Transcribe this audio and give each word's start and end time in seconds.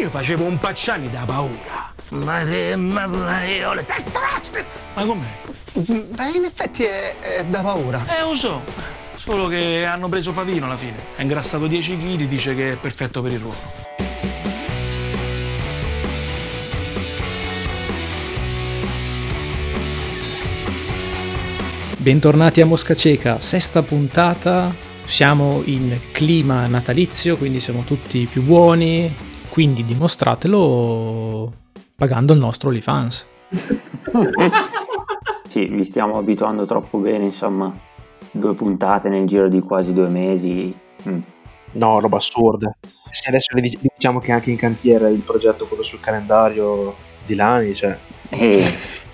io 0.00 0.10
facevo 0.10 0.44
un 0.44 0.58
pacciani 0.58 1.10
da 1.10 1.24
paura. 1.24 1.92
Ma, 2.10 2.44
che- 2.44 2.76
ma, 2.76 3.06
ma 3.06 3.44
io 3.44 3.72
le 3.74 3.84
Ma 4.94 5.04
com'è? 5.04 5.26
Beh, 5.72 6.30
in 6.34 6.44
effetti 6.44 6.84
è, 6.84 7.18
è 7.18 7.44
da 7.44 7.60
paura. 7.62 8.04
Eh, 8.16 8.22
lo 8.22 8.34
so. 8.34 8.62
Solo 9.16 9.48
che 9.48 9.84
hanno 9.84 10.08
preso 10.08 10.32
Favino 10.32 10.66
alla 10.66 10.76
fine. 10.76 10.96
Ha 11.16 11.22
ingrassato 11.22 11.66
10 11.66 11.96
kg, 11.96 12.22
dice 12.26 12.54
che 12.54 12.72
è 12.72 12.76
perfetto 12.76 13.20
per 13.22 13.32
il 13.32 13.38
ruolo. 13.40 13.86
Bentornati 21.98 22.60
a 22.60 22.66
Mosca 22.66 22.94
Cieca, 22.94 23.40
sesta 23.40 23.82
puntata, 23.82 24.72
siamo 25.04 25.62
in 25.66 25.98
clima 26.12 26.66
natalizio, 26.68 27.36
quindi 27.36 27.60
siamo 27.60 27.82
tutti 27.82 28.26
più 28.30 28.42
buoni, 28.42 29.12
quindi 29.58 29.84
dimostratelo 29.84 31.52
pagando 31.96 32.32
il 32.32 32.38
nostro 32.38 32.68
OnlyFans. 32.68 33.26
Sì, 35.48 35.64
vi 35.64 35.84
stiamo 35.84 36.18
abituando 36.18 36.66
troppo 36.66 36.98
bene, 36.98 37.24
insomma, 37.24 37.74
due 38.30 38.54
puntate 38.54 39.08
nel 39.08 39.26
giro 39.26 39.48
di 39.48 39.60
quasi 39.60 39.94
due 39.94 40.08
mesi. 40.08 40.72
Mm. 41.08 41.20
No, 41.72 41.98
roba 41.98 42.18
assurda. 42.18 42.70
Se 43.10 43.28
adesso 43.28 43.58
dic- 43.58 43.80
diciamo 43.80 44.20
che 44.20 44.28
è 44.28 44.32
anche 44.32 44.50
in 44.50 44.58
cantiere 44.58 45.10
il 45.10 45.22
progetto, 45.22 45.66
quello 45.66 45.82
sul 45.82 46.00
calendario 46.00 46.94
di 47.24 47.34
Lani, 47.34 47.74
cioè... 47.74 47.98
E 48.28 48.62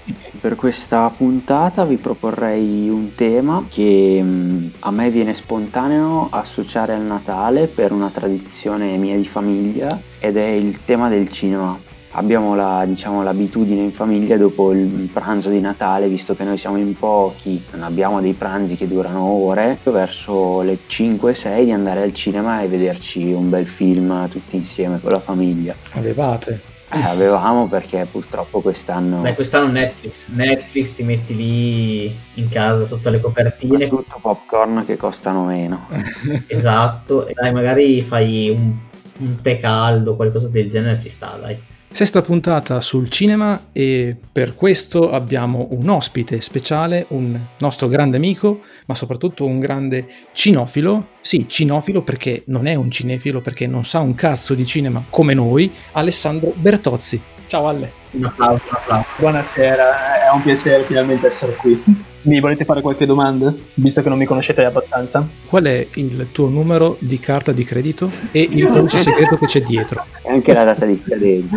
per 0.45 0.57
questa 0.57 1.09
puntata 1.09 1.87
vi 1.87 1.97
proporrei 1.97 2.91
un 2.91 3.15
tema 3.15 3.65
che 3.67 4.21
mm, 4.23 4.67
a 4.81 4.91
me 4.91 5.09
viene 5.09 5.33
spontaneo 5.33 6.29
associare 6.31 6.93
al 6.93 7.01
Natale 7.01 7.67
per 7.67 7.93
una 7.93 8.11
tradizione 8.11 8.95
mia 8.99 9.17
di 9.17 9.25
famiglia 9.25 9.99
ed 10.19 10.37
è 10.37 10.45
il 10.45 10.85
tema 10.85 11.09
del 11.09 11.31
cinema. 11.31 11.81
Abbiamo 12.11 12.55
la, 12.55 12.85
diciamo, 12.87 13.23
l'abitudine 13.23 13.85
in 13.85 13.93
famiglia 13.93 14.37
dopo 14.37 14.73
il 14.73 15.09
pranzo 15.11 15.49
di 15.49 15.61
Natale, 15.61 16.09
visto 16.09 16.35
che 16.35 16.45
noi 16.45 16.59
siamo 16.59 16.77
in 16.77 16.95
pochi, 16.95 17.65
non 17.73 17.83
abbiamo 17.83 18.21
dei 18.21 18.35
pranzi 18.35 18.77
che 18.77 18.87
durano 18.87 19.23
ore, 19.23 19.79
verso 19.85 20.61
le 20.61 20.81
5-6 20.87 21.65
di 21.65 21.73
andare 21.73 22.03
al 22.03 22.13
cinema 22.13 22.61
e 22.61 22.67
vederci 22.67 23.33
un 23.33 23.49
bel 23.49 23.67
film 23.67 24.29
tutti 24.29 24.57
insieme 24.57 25.01
con 25.01 25.11
la 25.11 25.21
famiglia. 25.21 25.75
Avevate? 25.93 26.74
Eh, 26.95 27.03
avevamo 27.03 27.67
perché 27.67 28.07
purtroppo 28.11 28.61
quest'anno... 28.61 29.23
Dai, 29.23 29.35
quest'anno 29.35 29.71
Netflix. 29.71 30.29
Netflix 30.29 30.95
ti 30.95 31.03
metti 31.03 31.35
lì 31.35 32.17
in 32.35 32.49
casa 32.49 32.85
sotto 32.85 33.11
le 33.11 33.21
copertine. 33.21 33.89
tutto 33.89 34.19
popcorn 34.21 34.85
che 34.87 34.97
costano 34.97 35.45
meno. 35.45 35.89
Esatto. 36.47 37.27
E 37.27 37.33
dai, 37.35 37.53
magari 37.53 38.01
fai 38.03 38.49
un, 38.51 38.73
un 39.19 39.41
tè 39.41 39.59
caldo, 39.59 40.17
qualcosa 40.17 40.49
del 40.49 40.69
genere, 40.69 40.99
ci 40.99 41.09
sta, 41.09 41.37
dai. 41.41 41.57
Sesta 41.95 42.23
puntata 42.23 42.81
sul 42.81 43.09
cinema 43.09 43.67
e 43.71 44.17
per 44.33 44.57
questo 44.57 45.13
abbiamo 45.13 45.69
un 45.71 45.89
ospite 45.89 46.41
speciale, 46.41 47.07
un 47.11 47.39
nostro 47.59 47.87
grande 47.87 48.17
amico, 48.17 48.63
ma 48.87 48.97
soprattutto 48.97 49.47
un 49.47 49.61
grande 49.61 50.05
cinofilo. 50.33 51.11
Sì, 51.21 51.47
cinofilo 51.49 52.03
perché 52.03 52.43
non 52.47 52.67
è 52.67 52.75
un 52.75 52.91
cinefilo, 52.91 53.41
perché 53.41 53.69
non 53.69 53.85
sa 53.85 54.01
un 54.01 54.17
cazzo 54.17 54.55
di 54.55 54.67
cinema 54.67 55.05
come 55.09 55.35
noi, 55.35 55.73
Alessandro 55.93 56.53
Bertozzi. 56.57 57.23
Ciao 57.47 57.69
Ale. 57.69 57.93
Un 58.11 58.25
applauso, 58.25 58.65
un 58.71 58.75
applauso. 58.75 59.07
Buonasera, 59.17 60.27
è 60.27 60.35
un 60.35 60.43
piacere 60.43 60.83
finalmente 60.83 61.29
essere 61.29 61.55
qui. 61.55 61.81
Mi 62.25 62.41
volete 62.41 62.65
fare 62.65 62.81
qualche 62.81 63.05
domanda? 63.05 63.53
Visto 63.75 64.01
che 64.01 64.09
non 64.09 64.17
mi 64.17 64.25
conoscete 64.25 64.65
abbastanza. 64.65 65.27
Qual 65.47 65.65
è 65.65 65.87
il 65.95 66.29
tuo 66.33 66.49
numero 66.49 66.97
di 67.01 67.21
carta 67.21 67.53
di 67.53 67.65
credito 67.65 68.11
e 68.33 68.49
il 68.51 68.67
codice 68.71 68.99
segreto 69.01 69.37
che 69.37 69.45
c'è 69.45 69.61
dietro? 69.61 70.07
E 70.23 70.31
anche 70.31 70.55
la 70.55 70.65
data 70.65 70.87
di 70.87 70.97
scadenza. 70.97 71.57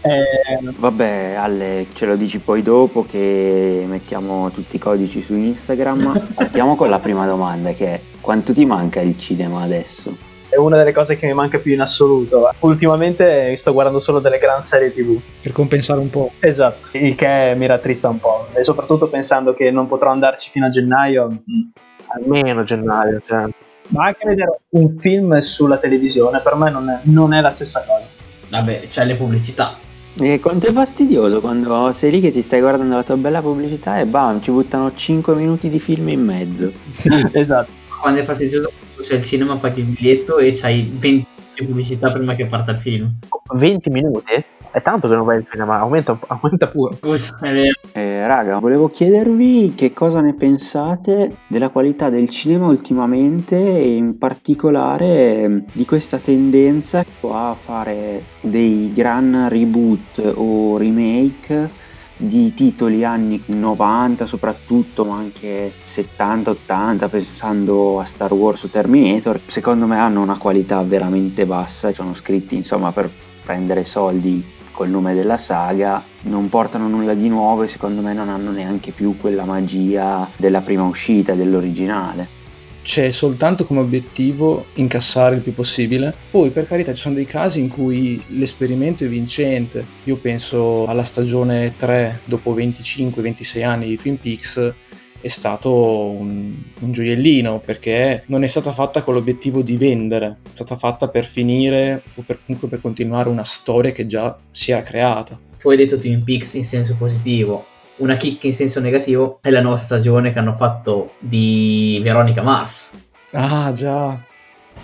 Eh, 0.00 0.72
Vabbè, 0.78 1.34
Ale, 1.38 1.86
ce 1.92 2.06
lo 2.06 2.16
dici 2.16 2.38
poi 2.38 2.62
dopo 2.62 3.04
che 3.08 3.84
mettiamo 3.86 4.50
tutti 4.50 4.76
i 4.76 4.78
codici 4.78 5.20
su 5.20 5.34
Instagram. 5.34 6.32
Partiamo 6.34 6.74
con 6.74 6.88
la 6.88 6.98
prima 6.98 7.26
domanda 7.26 7.72
che 7.72 7.86
è 7.86 8.00
quanto 8.20 8.54
ti 8.54 8.64
manca 8.64 9.00
il 9.00 9.18
cinema 9.18 9.62
adesso? 9.62 10.31
È 10.52 10.58
una 10.58 10.76
delle 10.76 10.92
cose 10.92 11.16
che 11.16 11.26
mi 11.26 11.32
manca 11.32 11.58
più 11.58 11.72
in 11.72 11.80
assoluto. 11.80 12.50
Ultimamente 12.60 13.56
sto 13.56 13.72
guardando 13.72 14.00
solo 14.00 14.18
delle 14.18 14.36
gran 14.38 14.60
serie 14.60 14.92
tv. 14.92 15.18
Per 15.40 15.50
compensare 15.50 15.98
un 15.98 16.10
po'. 16.10 16.32
Esatto, 16.40 16.94
il 16.98 17.14
che 17.14 17.54
mi 17.56 17.64
rattrista 17.64 18.10
un 18.10 18.20
po'. 18.20 18.48
E 18.52 18.62
soprattutto 18.62 19.08
pensando 19.08 19.54
che 19.54 19.70
non 19.70 19.88
potrò 19.88 20.10
andarci 20.10 20.50
fino 20.50 20.66
a 20.66 20.68
gennaio. 20.68 21.28
mm, 21.28 21.68
Almeno 22.14 22.64
gennaio, 22.64 23.22
cioè... 23.26 23.46
Ma 23.88 24.04
anche 24.04 24.26
vedere 24.26 24.60
un 24.70 24.94
film 24.98 25.38
sulla 25.38 25.78
televisione 25.78 26.40
per 26.40 26.54
me 26.54 26.70
non 26.70 26.88
è, 26.90 26.98
non 27.04 27.32
è 27.32 27.40
la 27.40 27.50
stessa 27.50 27.82
cosa. 27.86 28.06
Vabbè, 28.48 28.88
c'è 28.88 29.06
le 29.06 29.14
pubblicità. 29.14 29.74
E 30.20 30.38
quanto 30.40 30.66
è 30.66 30.72
fastidioso 30.72 31.40
quando 31.40 31.90
sei 31.94 32.10
lì 32.10 32.20
che 32.20 32.30
ti 32.30 32.42
stai 32.42 32.60
guardando 32.60 32.96
la 32.96 33.02
tua 33.02 33.16
bella 33.16 33.40
pubblicità 33.40 33.98
e 33.98 34.04
bam, 34.04 34.42
ci 34.42 34.50
buttano 34.50 34.94
5 34.94 35.34
minuti 35.34 35.70
di 35.70 35.80
film 35.80 36.08
in 36.08 36.22
mezzo. 36.22 36.70
esatto. 37.32 37.70
Quando 37.98 38.20
è 38.20 38.22
fastidioso, 38.22 38.70
sei 39.00 39.18
al 39.18 39.24
cinema, 39.24 39.56
paghi 39.56 39.80
il 39.80 39.86
biglietto 39.86 40.38
e 40.38 40.52
c'hai 40.54 40.90
20 40.94 41.26
pubblicità 41.64 42.10
prima 42.10 42.34
che 42.34 42.46
parta 42.46 42.72
il 42.72 42.78
film. 42.78 43.12
20 43.52 43.90
minuti? 43.90 44.44
È 44.70 44.80
tanto 44.80 45.06
che 45.06 45.14
non 45.14 45.26
vai 45.26 45.36
al 45.36 45.46
cinema, 45.50 45.78
aumenta, 45.78 46.18
aumenta 46.28 46.68
pure. 46.68 46.96
Scusa, 46.96 47.38
è 47.42 47.52
vero. 47.52 47.78
Eh, 47.92 48.26
raga, 48.26 48.58
volevo 48.58 48.88
chiedervi 48.88 49.74
che 49.76 49.92
cosa 49.92 50.20
ne 50.20 50.34
pensate 50.34 51.36
della 51.46 51.68
qualità 51.68 52.08
del 52.08 52.30
cinema 52.30 52.68
ultimamente 52.68 53.56
e 53.56 53.94
in 53.94 54.16
particolare 54.16 55.06
eh, 55.06 55.64
di 55.72 55.84
questa 55.84 56.18
tendenza 56.18 57.04
a 57.20 57.54
fare 57.54 58.24
dei 58.40 58.90
gran 58.94 59.48
reboot 59.50 60.32
o 60.36 60.78
remake 60.78 61.80
di 62.26 62.54
titoli 62.54 63.04
anni 63.04 63.42
90 63.44 64.26
soprattutto 64.26 65.04
ma 65.04 65.16
anche 65.16 65.72
70-80 65.84 67.08
pensando 67.08 67.98
a 67.98 68.04
Star 68.04 68.32
Wars 68.32 68.62
o 68.62 68.68
Terminator 68.68 69.40
secondo 69.46 69.86
me 69.86 69.98
hanno 69.98 70.22
una 70.22 70.38
qualità 70.38 70.80
veramente 70.82 71.46
bassa 71.46 71.92
sono 71.92 72.14
scritti 72.14 72.54
insomma 72.54 72.92
per 72.92 73.10
prendere 73.44 73.82
soldi 73.82 74.44
col 74.70 74.88
nome 74.88 75.14
della 75.14 75.36
saga 75.36 76.02
non 76.22 76.48
portano 76.48 76.88
nulla 76.88 77.14
di 77.14 77.28
nuovo 77.28 77.64
e 77.64 77.68
secondo 77.68 78.00
me 78.00 78.12
non 78.12 78.28
hanno 78.28 78.52
neanche 78.52 78.92
più 78.92 79.16
quella 79.16 79.44
magia 79.44 80.28
della 80.36 80.60
prima 80.60 80.84
uscita 80.84 81.34
dell'originale 81.34 82.40
c'è 82.82 83.10
soltanto 83.10 83.64
come 83.64 83.80
obiettivo 83.80 84.66
incassare 84.74 85.36
il 85.36 85.40
più 85.40 85.54
possibile. 85.54 86.14
Poi, 86.30 86.50
per 86.50 86.66
carità, 86.66 86.92
ci 86.92 87.00
sono 87.00 87.14
dei 87.14 87.24
casi 87.24 87.60
in 87.60 87.68
cui 87.68 88.22
l'esperimento 88.28 89.04
è 89.04 89.08
vincente. 89.08 89.84
Io 90.04 90.16
penso 90.16 90.86
alla 90.86 91.04
stagione 91.04 91.74
3, 91.76 92.20
dopo 92.24 92.54
25-26 92.54 93.64
anni 93.64 93.86
di 93.86 93.96
Twin 93.96 94.18
Peaks, 94.18 94.72
è 95.20 95.28
stato 95.28 95.72
un, 95.72 96.52
un 96.80 96.92
gioiellino 96.92 97.60
perché 97.64 98.24
non 98.26 98.42
è 98.42 98.48
stata 98.48 98.72
fatta 98.72 99.02
con 99.02 99.14
l'obiettivo 99.14 99.62
di 99.62 99.76
vendere, 99.76 100.38
è 100.42 100.48
stata 100.52 100.76
fatta 100.76 101.06
per 101.08 101.24
finire 101.24 102.02
o 102.16 102.22
per, 102.26 102.40
comunque 102.44 102.68
per 102.68 102.80
continuare 102.80 103.28
una 103.28 103.44
storia 103.44 103.92
che 103.92 104.06
già 104.06 104.36
si 104.50 104.72
era 104.72 104.82
creata. 104.82 105.38
Tu 105.58 105.70
hai 105.70 105.76
detto 105.76 105.96
Twin 105.96 106.24
Peaks 106.24 106.54
in 106.54 106.64
senso 106.64 106.96
positivo. 106.96 107.66
Una 108.02 108.16
chicca 108.16 108.48
in 108.48 108.52
senso 108.52 108.80
negativo 108.80 109.38
è 109.40 109.50
la 109.50 109.60
nuova 109.60 109.76
stagione 109.76 110.32
che 110.32 110.40
hanno 110.40 110.54
fatto 110.54 111.12
di 111.20 112.00
Veronica 112.02 112.42
Mars. 112.42 112.90
Ah, 113.30 113.70
già. 113.70 114.20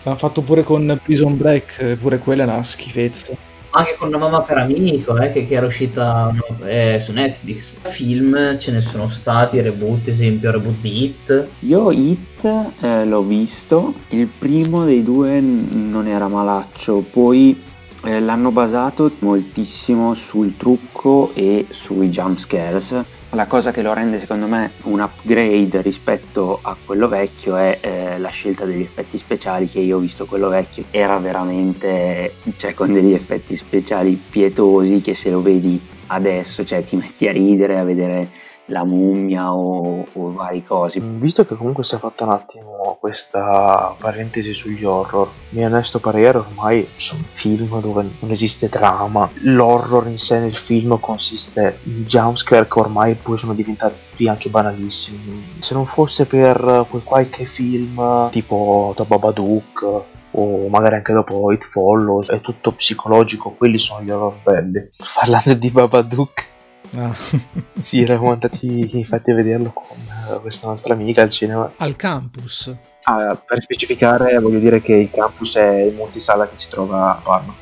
L'hanno 0.04 0.16
fatto 0.16 0.40
pure 0.42 0.62
con 0.62 1.00
Prison 1.02 1.36
Break, 1.36 1.96
pure 1.96 2.18
quella 2.18 2.44
è 2.44 2.46
una 2.46 2.62
schifezza. 2.62 3.34
Anche 3.70 3.96
con 3.98 4.06
una 4.06 4.18
mamma 4.18 4.42
per 4.42 4.58
amico, 4.58 5.16
eh, 5.16 5.32
che, 5.32 5.46
che 5.46 5.54
era 5.54 5.66
uscita 5.66 6.32
eh, 6.62 6.98
su 7.00 7.10
Netflix. 7.10 7.78
Film 7.80 8.56
ce 8.56 8.70
ne 8.70 8.80
sono 8.80 9.08
stati, 9.08 9.60
reboot, 9.60 10.06
esempio, 10.06 10.52
reboot 10.52 10.76
di 10.80 11.02
Hit. 11.02 11.46
Io 11.60 11.90
Hit 11.90 12.44
eh, 12.82 13.04
l'ho 13.04 13.22
visto, 13.22 13.94
il 14.10 14.28
primo 14.28 14.84
dei 14.84 15.02
due 15.02 15.40
non 15.40 16.06
era 16.06 16.28
malaccio, 16.28 17.04
poi 17.10 17.66
eh, 18.04 18.20
l'hanno 18.20 18.50
basato 18.50 19.10
moltissimo 19.20 20.14
sul 20.14 20.56
trucco 20.56 21.32
e 21.34 21.66
sui 21.70 22.08
jump 22.08 22.38
scares. 22.38 23.04
La 23.32 23.46
cosa 23.46 23.72
che 23.72 23.82
lo 23.82 23.92
rende 23.92 24.20
secondo 24.20 24.46
me 24.46 24.70
un 24.84 25.00
upgrade 25.00 25.82
rispetto 25.82 26.60
a 26.62 26.74
quello 26.82 27.08
vecchio 27.08 27.56
è 27.56 27.78
eh, 27.80 28.18
la 28.18 28.30
scelta 28.30 28.64
degli 28.64 28.80
effetti 28.80 29.18
speciali 29.18 29.68
che 29.68 29.80
io 29.80 29.98
ho 29.98 30.00
visto 30.00 30.24
quello 30.24 30.48
vecchio 30.48 30.84
era 30.90 31.18
veramente 31.18 32.36
cioè 32.56 32.72
con 32.72 32.90
degli 32.90 33.12
effetti 33.12 33.54
speciali 33.54 34.18
pietosi 34.30 35.02
che 35.02 35.12
se 35.12 35.28
lo 35.28 35.42
vedi 35.42 35.78
adesso 36.06 36.64
cioè 36.64 36.82
ti 36.82 36.96
metti 36.96 37.28
a 37.28 37.32
ridere 37.32 37.78
a 37.78 37.84
vedere 37.84 38.30
la 38.68 38.84
mummia 38.84 39.52
o, 39.54 40.04
o 40.12 40.32
varie 40.32 40.62
cose 40.64 41.00
Visto 41.00 41.44
che 41.44 41.54
comunque 41.54 41.84
si 41.84 41.94
è 41.94 41.98
fatta 41.98 42.24
un 42.24 42.30
attimo 42.30 42.96
questa 43.00 43.94
parentesi 43.98 44.54
sugli 44.54 44.84
horror, 44.84 45.28
mio 45.50 45.66
onesto 45.66 46.00
parere 46.00 46.38
ormai 46.38 46.88
sono 46.96 47.22
film 47.32 47.80
dove 47.80 48.08
non 48.18 48.30
esiste 48.30 48.68
trama, 48.68 49.28
l'horror 49.42 50.06
in 50.08 50.18
sé 50.18 50.38
nel 50.40 50.54
film 50.54 50.98
consiste 51.00 51.78
in 51.84 52.04
jumpscare 52.04 52.66
che 52.68 52.78
ormai 52.78 53.14
poi 53.14 53.38
sono 53.38 53.54
diventati 53.54 53.98
tutti 54.10 54.28
anche 54.28 54.48
banalissimi. 54.48 55.56
Se 55.60 55.74
non 55.74 55.86
fosse 55.86 56.26
per 56.26 56.86
quel 56.88 57.02
qualche 57.02 57.46
film 57.46 58.30
tipo 58.30 58.92
The 58.96 59.04
Babadook 59.04 60.02
o 60.32 60.68
magari 60.68 60.96
anche 60.96 61.12
dopo 61.12 61.50
It 61.52 61.64
Follows, 61.64 62.28
è 62.28 62.40
tutto 62.40 62.72
psicologico, 62.72 63.50
quelli 63.50 63.78
sono 63.78 64.02
gli 64.02 64.10
horror 64.10 64.34
belli. 64.42 64.88
Parlando 65.14 65.54
di 65.54 65.70
Babadook, 65.70 66.46
Ah. 66.96 67.14
sì, 67.80 68.02
eravamo 68.02 68.32
andati 68.32 68.96
infatti 68.96 69.30
a 69.30 69.34
vederlo 69.34 69.72
con 69.72 69.96
eh, 69.98 70.40
questa 70.40 70.68
nostra 70.68 70.94
amica 70.94 71.22
al 71.22 71.30
cinema. 71.30 71.70
Al 71.76 71.96
campus. 71.96 72.74
Ah, 73.02 73.40
per 73.44 73.62
specificare 73.62 74.38
voglio 74.38 74.58
dire 74.58 74.80
che 74.80 74.94
il 74.94 75.10
campus 75.10 75.56
è 75.56 75.80
il 75.82 75.94
multisala 75.94 76.48
che 76.48 76.56
si 76.56 76.68
trova 76.68 77.10
a 77.10 77.20
Parma. 77.22 77.54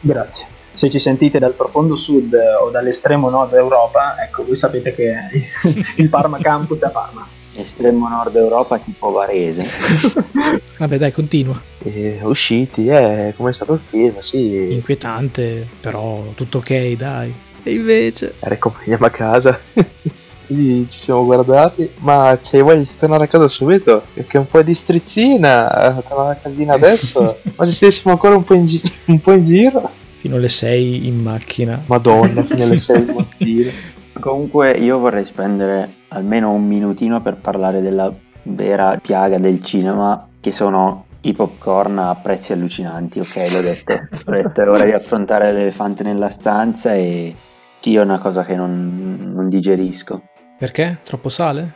Grazie. 0.00 0.56
Se 0.72 0.88
ci 0.90 0.98
sentite 0.98 1.38
dal 1.38 1.54
profondo 1.54 1.96
sud 1.96 2.32
eh, 2.34 2.54
o 2.54 2.70
dall'estremo 2.70 3.28
nord 3.30 3.52
Europa, 3.54 4.14
ecco, 4.22 4.44
voi 4.44 4.54
sapete 4.54 4.94
che 4.94 5.14
il 5.96 6.08
Parma 6.08 6.38
Campus 6.38 6.78
è 6.78 6.84
a 6.84 6.90
Parma. 6.90 7.26
Estremo 7.54 8.08
nord 8.08 8.36
Europa 8.36 8.78
tipo 8.78 9.10
Varese. 9.10 9.66
Vabbè, 10.78 10.96
dai, 10.96 11.10
continua. 11.10 11.60
E 11.82 12.20
usciti, 12.22 12.86
eh, 12.86 13.34
come 13.36 13.50
è 13.50 13.52
stato 13.52 13.72
il 13.72 13.80
film? 13.84 14.20
Sì, 14.20 14.72
Inquietante, 14.72 15.66
però 15.80 16.22
tutto 16.36 16.58
ok, 16.58 16.92
dai. 16.92 17.34
E 17.68 17.74
invece... 17.74 18.34
riaccompagniamo 18.40 19.04
a 19.04 19.10
casa. 19.10 19.58
Quindi 20.46 20.88
ci 20.88 20.98
siamo 20.98 21.26
guardati, 21.26 21.90
ma 21.98 22.38
c'hai 22.42 22.62
voglia 22.62 22.78
di 22.78 22.88
tornare 22.98 23.24
a 23.24 23.26
casa 23.26 23.46
subito? 23.48 24.04
Perché 24.14 24.38
un 24.38 24.46
po' 24.46 24.62
di 24.62 24.72
strizzina, 24.72 25.98
eh, 25.98 26.02
tornare 26.08 26.32
a 26.32 26.36
casina 26.36 26.72
adesso? 26.72 27.40
ma 27.54 27.66
se 27.66 27.72
stessimo 27.74 28.14
ancora 28.14 28.34
un 28.34 28.44
po' 28.44 28.54
in, 28.54 28.64
gi- 28.64 28.92
un 29.06 29.20
po' 29.20 29.32
in 29.32 29.44
giro? 29.44 29.90
Fino 30.16 30.36
alle 30.36 30.48
6 30.48 31.06
in 31.06 31.20
macchina. 31.20 31.82
Madonna, 31.84 32.42
fino 32.48 32.64
alle 32.64 32.78
6 32.78 33.04
del 33.04 33.14
mattino. 33.14 33.70
Comunque 34.18 34.72
io 34.72 34.98
vorrei 34.98 35.26
spendere 35.26 35.96
almeno 36.08 36.50
un 36.50 36.66
minutino 36.66 37.20
per 37.20 37.36
parlare 37.36 37.82
della 37.82 38.10
vera 38.44 38.98
piaga 39.02 39.36
del 39.36 39.62
cinema, 39.62 40.26
che 40.40 40.50
sono 40.50 41.04
i 41.20 41.34
popcorn 41.34 41.98
a 41.98 42.14
prezzi 42.14 42.54
allucinanti, 42.54 43.20
ok? 43.20 43.48
L'ho 43.52 43.60
detto. 43.60 43.92
L'ho 44.24 44.34
detto, 44.34 44.62
è 44.62 44.68
ora 44.68 44.84
di 44.86 44.92
affrontare 44.92 45.52
l'elefante 45.52 46.02
nella 46.02 46.30
stanza 46.30 46.94
e 46.94 47.34
io 47.84 48.00
è 48.00 48.04
una 48.04 48.18
cosa 48.18 48.42
che 48.42 48.54
non, 48.56 49.32
non 49.34 49.48
digerisco. 49.48 50.22
Perché? 50.58 50.98
Troppo 51.04 51.28
sale? 51.28 51.72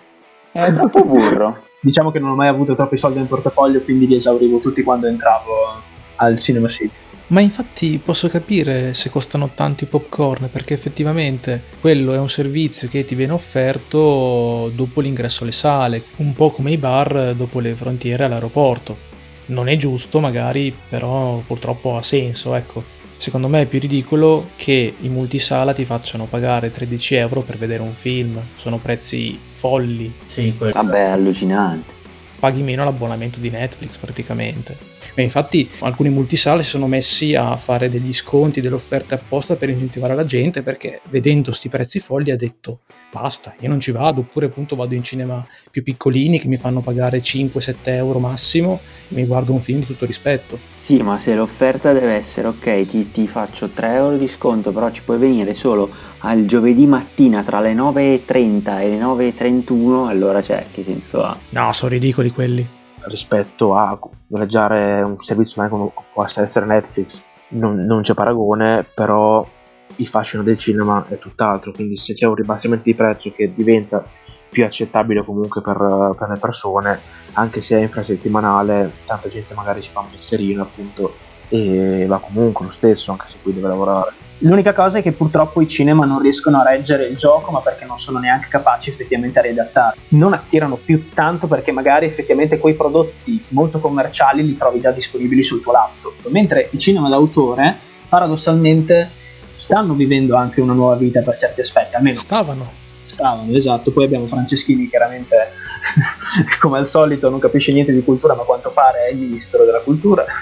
È 0.51 0.71
troppo 0.73 1.05
burro. 1.05 1.65
Diciamo 1.81 2.11
che 2.11 2.19
non 2.19 2.31
ho 2.31 2.35
mai 2.35 2.49
avuto 2.49 2.75
troppi 2.75 2.97
soldi 2.97 3.19
nel 3.19 3.27
portafoglio, 3.27 3.81
quindi 3.81 4.07
li 4.07 4.15
esaurivo 4.15 4.59
tutti 4.59 4.83
quando 4.83 5.07
entravo 5.07 5.81
al 6.17 6.39
Cinema 6.39 6.69
City. 6.69 6.95
Ma 7.29 7.41
infatti 7.41 7.99
posso 7.99 8.29
capire 8.29 8.93
se 8.93 9.09
costano 9.09 9.53
tanto 9.55 9.85
i 9.85 9.87
popcorn, 9.87 10.51
perché 10.51 10.75
effettivamente 10.75 11.63
quello 11.81 12.13
è 12.13 12.19
un 12.19 12.29
servizio 12.29 12.89
che 12.89 13.05
ti 13.07 13.15
viene 13.15 13.33
offerto 13.33 14.71
dopo 14.75 15.01
l'ingresso 15.01 15.43
alle 15.43 15.53
sale, 15.53 16.03
un 16.17 16.35
po' 16.35 16.51
come 16.51 16.73
i 16.73 16.77
bar 16.77 17.35
dopo 17.35 17.59
le 17.61 17.75
frontiere 17.75 18.25
all'aeroporto. 18.25 19.11
Non 19.47 19.69
è 19.69 19.77
giusto 19.77 20.21
magari, 20.21 20.77
però 20.89 21.43
purtroppo 21.47 21.97
ha 21.97 22.03
senso, 22.03 22.55
ecco. 22.55 23.01
Secondo 23.23 23.47
me 23.47 23.61
è 23.61 23.67
più 23.67 23.79
ridicolo 23.79 24.49
che 24.57 24.95
i 24.99 25.09
multisala 25.09 25.73
ti 25.73 25.85
facciano 25.85 26.25
pagare 26.25 26.73
13 26.73 27.15
euro 27.15 27.43
per 27.43 27.57
vedere 27.57 27.81
un 27.81 27.93
film, 27.93 28.37
sono 28.57 28.79
prezzi 28.79 29.39
folli, 29.49 30.13
Sì, 30.25 30.53
quello. 30.59 30.73
Vabbè, 30.73 31.03
allucinante. 31.03 31.89
paghi 32.41 32.63
meno 32.63 32.83
l'abbonamento 32.83 33.39
di 33.39 33.49
Netflix 33.49 33.97
praticamente. 33.97 34.77
E 35.15 35.23
infatti 35.23 35.69
alcuni 35.81 36.11
multisale 36.11 36.63
si 36.63 36.71
sono 36.71 36.87
messi 36.87 37.35
a 37.35 37.57
fare 37.57 37.91
degli 37.91 38.13
sconti, 38.13 38.61
delle 38.61 38.75
offerte 38.75 39.15
apposta 39.15 39.57
per 39.57 39.69
incentivare 39.69 40.15
la 40.15 40.25
gente 40.25 40.63
perché 40.63 41.01
vedendo 41.11 41.53
sti 41.53 41.69
prezzi 41.69 42.01
folli 42.01 42.31
ha 42.31 42.37
detto 42.37 42.81
basta, 43.13 43.55
io 43.61 43.69
non 43.69 43.79
ci 43.79 43.91
vado, 43.91 44.21
oppure 44.21 44.47
appunto 44.47 44.75
vado 44.75 44.95
in 44.95 45.03
cinema 45.03 45.47
più 45.71 45.83
piccolini 45.83 46.41
che 46.41 46.49
mi 46.49 46.57
fanno 46.57 46.81
pagare 46.81 47.21
5-7 47.21 47.75
euro 47.83 48.19
massimo 48.19 48.81
e 49.09 49.15
mi 49.15 49.27
guardo 49.27 49.53
un 49.53 49.61
film 49.61 49.81
di 49.81 49.87
tutto 49.87 50.07
rispetto. 50.07 50.59
Sì, 50.79 51.03
ma 51.03 51.19
se 51.19 51.35
l'offerta 51.35 51.93
deve 51.93 52.15
essere 52.15 52.49
ok, 52.49 52.87
ti, 52.87 53.11
ti 53.11 53.29
faccio 53.29 53.69
3 53.69 53.95
euro 53.95 54.17
di 54.17 54.29
sconto, 54.29 54.73
però 54.73 54.91
ci 54.91 55.03
puoi 55.03 55.19
venire 55.19 55.55
solo 55.55 55.91
al 56.19 56.47
giovedì 56.47 56.87
mattina 56.87 57.43
tra 57.43 57.61
le 57.61 57.75
9.30 57.75 58.81
e 58.81 58.89
le 58.89 58.99
9.31, 58.99 60.09
allora 60.09 60.41
c'è, 60.41 60.67
che 60.73 60.83
senso 60.83 61.23
ha? 61.23 61.37
No, 61.51 61.73
sono 61.73 61.91
ridicoli 61.91 62.31
quelli. 62.31 62.81
Rispetto 63.05 63.75
a 63.75 63.99
maneggiare 64.29 65.03
un 65.03 65.21
servizio 65.21 65.67
come 65.69 65.93
può 66.13 66.25
essere 66.25 66.67
Netflix 66.67 67.23
non, 67.49 67.85
non 67.85 68.03
c'è 68.03 68.15
paragone 68.15 68.85
però 68.85 69.47
il 69.97 70.07
fascino 70.07 70.43
del 70.43 70.59
cinema 70.59 71.05
è 71.09 71.19
tutt'altro. 71.19 71.73
Quindi 71.73 71.97
se 71.97 72.15
c'è 72.15 72.27
un 72.27 72.35
ribassamento 72.35 72.85
di 72.85 72.95
prezzo 72.95 73.31
che 73.33 73.53
diventa 73.55 74.05
più 74.49 74.65
accettabile 74.65 75.25
comunque 75.25 75.63
per, 75.63 76.15
per 76.19 76.29
le 76.29 76.39
persone 76.39 77.01
anche 77.33 77.63
se 77.63 77.79
è 77.79 77.81
infrasettimanale 77.81 78.93
tanta 79.07 79.31
gente 79.31 79.55
magari 79.55 79.81
ci 79.81 79.91
fa 79.91 80.01
un 80.01 80.11
pensierino 80.11 80.61
appunto 80.61 81.15
e 81.53 82.07
va 82.07 82.19
comunque 82.19 82.65
lo 82.65 82.73
stesso 82.73 83.11
anche 83.11 83.27
se 83.29 83.37
qui 83.43 83.53
deve 83.53 83.69
lavorare 83.69 84.13
L'unica 84.45 84.73
cosa 84.73 84.99
è 84.99 85.03
che 85.03 85.13
purtroppo 85.13 85.61
i 85.61 85.69
cinema 85.69 86.05
non 86.05 86.21
riescono 86.21 86.59
a 86.59 86.69
reggere 86.69 87.05
il 87.05 87.17
gioco, 87.17 87.53
ma 87.53 87.61
perché 87.61 87.85
non 87.85 87.97
sono 87.97 88.19
neanche 88.19 88.49
capaci 88.49 88.91
effettivamente 88.91 89.39
a 89.39 89.43
riadattare. 89.43 89.97
Non 90.09 90.33
attirano 90.33 90.75
più 90.75 91.11
tanto 91.11 91.47
perché 91.47 91.71
magari 91.71 92.07
effettivamente 92.07 92.59
quei 92.59 92.75
prodotti 92.75 93.41
molto 93.51 93.79
commerciali 93.79 94.45
li 94.45 94.57
trovi 94.57 94.81
già 94.81 94.91
disponibili 94.91 95.45
sul 95.45 95.61
tuo 95.61 95.71
laptop. 95.71 96.27
Mentre 96.31 96.71
i 96.73 96.79
cinema 96.79 97.09
d'autore, 97.09 97.79
paradossalmente, 98.09 99.09
stanno 99.55 99.95
vivendo 99.95 100.35
anche 100.35 100.61
una 100.61 100.73
nuova 100.73 100.97
vita 100.97 101.21
per 101.21 101.37
certi 101.37 101.61
aspetti, 101.61 101.95
almeno 101.95 102.17
Stavano. 102.17 102.69
stavano, 103.03 103.55
esatto. 103.55 103.93
Poi 103.93 104.07
abbiamo 104.07 104.27
Franceschini, 104.27 104.89
chiaramente, 104.89 105.53
come 106.61 106.79
al 106.79 106.87
solito, 106.87 107.29
non 107.29 107.39
capisce 107.39 107.73
niente 107.73 107.93
di 107.93 108.03
cultura, 108.03 108.35
ma 108.35 108.43
a 108.43 108.45
quanto 108.45 108.71
pare 108.71 109.07
è 109.07 109.13
il 109.13 109.19
ministro 109.19 109.65
della 109.65 109.81
cultura. 109.81 110.25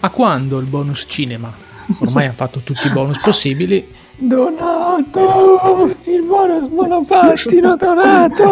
A 0.00 0.10
quando 0.10 0.58
il 0.58 0.66
bonus 0.66 1.04
cinema? 1.08 1.52
Ormai 2.00 2.24
hanno 2.24 2.34
fatto 2.34 2.60
tutti 2.60 2.86
i 2.86 2.90
bonus 2.90 3.20
possibili. 3.20 3.86
Donato! 4.16 5.94
Il 6.04 6.24
bonus 6.24 6.68
monopattino 6.68 7.76
donato! 7.76 8.42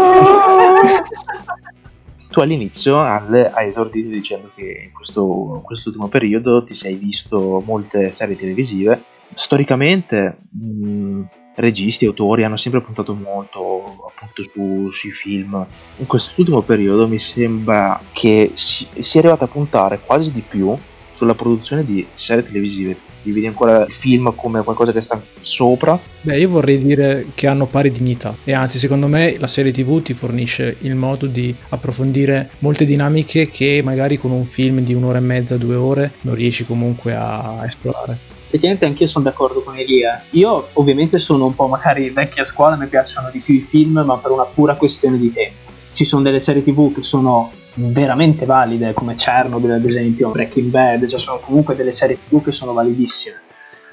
tu 2.32 2.40
all'inizio 2.40 2.98
hai 2.98 3.68
esordito 3.68 4.08
dicendo 4.08 4.50
che 4.54 4.84
in 4.86 4.92
questo 4.92 5.52
in 5.56 5.62
quest'ultimo 5.62 6.08
periodo 6.08 6.64
ti 6.64 6.74
sei 6.74 6.94
visto 6.94 7.62
molte 7.64 8.10
serie 8.10 8.36
televisive. 8.36 9.02
Storicamente 9.34 10.38
mh, 10.50 11.22
registi 11.56 12.04
e 12.04 12.08
autori 12.08 12.44
hanno 12.44 12.56
sempre 12.56 12.80
puntato 12.80 13.14
molto 13.14 14.04
appunto 14.08 14.42
su- 14.42 14.90
sui 14.90 15.10
film. 15.10 15.64
In 15.96 16.06
quest'ultimo 16.06 16.62
periodo 16.62 17.08
mi 17.08 17.18
sembra 17.18 18.00
che 18.12 18.52
si, 18.54 18.86
sia 19.00 19.20
arrivato 19.20 19.44
a 19.44 19.48
puntare 19.48 20.00
quasi 20.00 20.32
di 20.32 20.42
più 20.42 20.76
sulla 21.12 21.34
produzione 21.34 21.84
di 21.84 22.06
serie 22.14 22.42
televisive. 22.42 22.96
Ti 23.22 23.30
vedi 23.30 23.46
ancora 23.46 23.84
il 23.84 23.92
film 23.92 24.34
come 24.34 24.62
qualcosa 24.64 24.90
che 24.90 25.00
sta 25.00 25.22
sopra 25.40 25.96
Beh, 26.22 26.40
io 26.40 26.48
vorrei 26.48 26.78
dire 26.78 27.26
che 27.34 27.46
hanno 27.46 27.66
pari 27.66 27.92
dignità 27.92 28.34
e 28.42 28.52
anzi, 28.52 28.78
secondo 28.78 29.06
me 29.06 29.36
la 29.38 29.46
serie 29.46 29.70
TV 29.70 30.02
ti 30.02 30.12
fornisce 30.12 30.78
il 30.80 30.96
modo 30.96 31.26
di 31.26 31.54
approfondire 31.68 32.50
molte 32.60 32.84
dinamiche 32.84 33.48
che 33.48 33.80
magari 33.84 34.18
con 34.18 34.32
un 34.32 34.44
film 34.44 34.80
di 34.80 34.94
un'ora 34.94 35.18
e 35.18 35.20
mezza, 35.20 35.56
due 35.56 35.76
ore 35.76 36.12
non 36.22 36.34
riesci 36.34 36.64
comunque 36.64 37.14
a 37.14 37.62
esplorare. 37.64 38.40
Effettivamente 38.52 38.84
anch'io 38.84 39.06
sono 39.06 39.24
d'accordo 39.24 39.62
con 39.62 39.78
Elia. 39.78 40.22
Io 40.32 40.68
ovviamente 40.74 41.18
sono 41.18 41.46
un 41.46 41.54
po' 41.54 41.68
magari 41.68 42.10
vecchia 42.10 42.44
scuola, 42.44 42.76
mi 42.76 42.86
piacciono 42.86 43.30
di 43.30 43.38
più 43.38 43.54
i 43.54 43.62
film, 43.62 44.02
ma 44.04 44.18
per 44.18 44.30
una 44.30 44.44
pura 44.44 44.74
questione 44.74 45.16
di 45.16 45.32
tempo. 45.32 45.70
Ci 45.94 46.04
sono 46.04 46.20
delle 46.20 46.38
serie 46.38 46.62
tv 46.62 46.92
che 46.92 47.02
sono 47.02 47.50
veramente 47.76 48.44
valide, 48.44 48.92
come 48.92 49.14
Chernobyl 49.14 49.70
ad 49.70 49.86
esempio, 49.86 50.32
Breaking 50.32 50.68
Bad, 50.68 51.06
cioè 51.06 51.18
sono 51.18 51.38
comunque 51.38 51.74
delle 51.74 51.92
serie 51.92 52.18
tv 52.28 52.44
che 52.44 52.52
sono 52.52 52.74
validissime. 52.74 53.40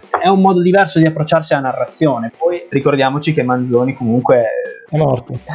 È 0.10 0.28
un 0.28 0.42
modo 0.42 0.62
diverso 0.62 1.00
di 1.00 1.06
approcciarsi 1.06 1.54
alla 1.54 1.70
narrazione. 1.70 2.30
Poi 2.38 2.66
ricordiamoci 2.68 3.34
che 3.34 3.44
Manzoni 3.44 3.94
comunque 3.94 4.79
È 4.90 4.98
morto. 4.98 5.34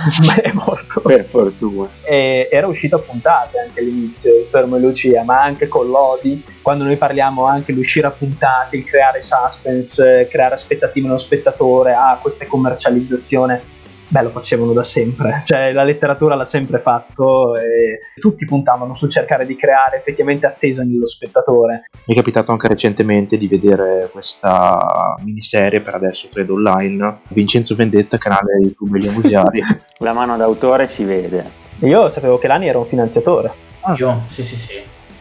è 0.40 0.52
morto. 0.52 1.00
Per 1.00 1.24
fortuna. 1.24 1.88
E 2.02 2.48
era 2.50 2.68
uscito 2.68 2.96
a 2.96 2.98
puntate 3.00 3.58
anche 3.58 3.80
all'inizio 3.80 4.38
il 4.38 4.46
Fermo 4.46 4.76
e 4.76 4.80
Lucia, 4.80 5.24
ma 5.24 5.42
anche 5.42 5.66
con 5.66 5.88
l'Odi, 5.88 6.44
quando 6.62 6.84
noi 6.84 6.96
parliamo 6.96 7.44
anche 7.44 7.72
di 7.72 7.80
uscire 7.80 8.06
a 8.06 8.10
puntate, 8.10 8.76
il 8.76 8.84
creare 8.84 9.20
suspense, 9.20 10.28
creare 10.30 10.54
aspettative 10.54 11.06
nello 11.06 11.18
spettatore, 11.18 11.94
ah, 11.94 12.16
questa 12.22 12.44
è 12.44 12.46
commercializzazione. 12.46 13.82
Beh, 14.14 14.23
lo 14.23 14.30
facevano 14.30 14.73
da 14.73 14.85
sempre, 14.85 15.42
cioè 15.44 15.73
la 15.73 15.83
letteratura 15.83 16.37
l'ha 16.37 16.44
sempre 16.44 16.78
fatto 16.78 17.56
e 17.56 17.99
tutti 18.21 18.44
puntavano 18.44 18.94
sul 18.94 19.11
cercare 19.11 19.44
di 19.44 19.56
creare 19.56 19.97
effettivamente 19.97 20.47
attesa 20.47 20.85
nello 20.85 21.04
spettatore. 21.04 21.90
Mi 22.04 22.14
è 22.14 22.16
capitato 22.16 22.52
anche 22.52 22.68
recentemente 22.68 23.37
di 23.37 23.49
vedere 23.49 24.09
questa 24.12 25.16
miniserie, 25.18 25.80
per 25.80 25.94
adesso 25.94 26.28
credo 26.33 26.54
online, 26.54 27.23
Vincenzo 27.30 27.75
Vendetta, 27.75 28.16
canale 28.16 28.61
YouTube 28.62 28.99
Elia 28.99 29.11
Musiari. 29.11 29.61
La 29.99 30.12
mano 30.12 30.37
d'autore 30.37 30.87
si 30.87 31.02
vede. 31.02 31.50
Io 31.80 32.09
sapevo 32.09 32.38
che 32.38 32.47
Lani 32.47 32.68
era 32.68 32.78
un 32.78 32.87
finanziatore. 32.87 33.52
Io? 33.97 34.23
Sì, 34.28 34.44
sì, 34.44 34.56
sì. 34.56 34.75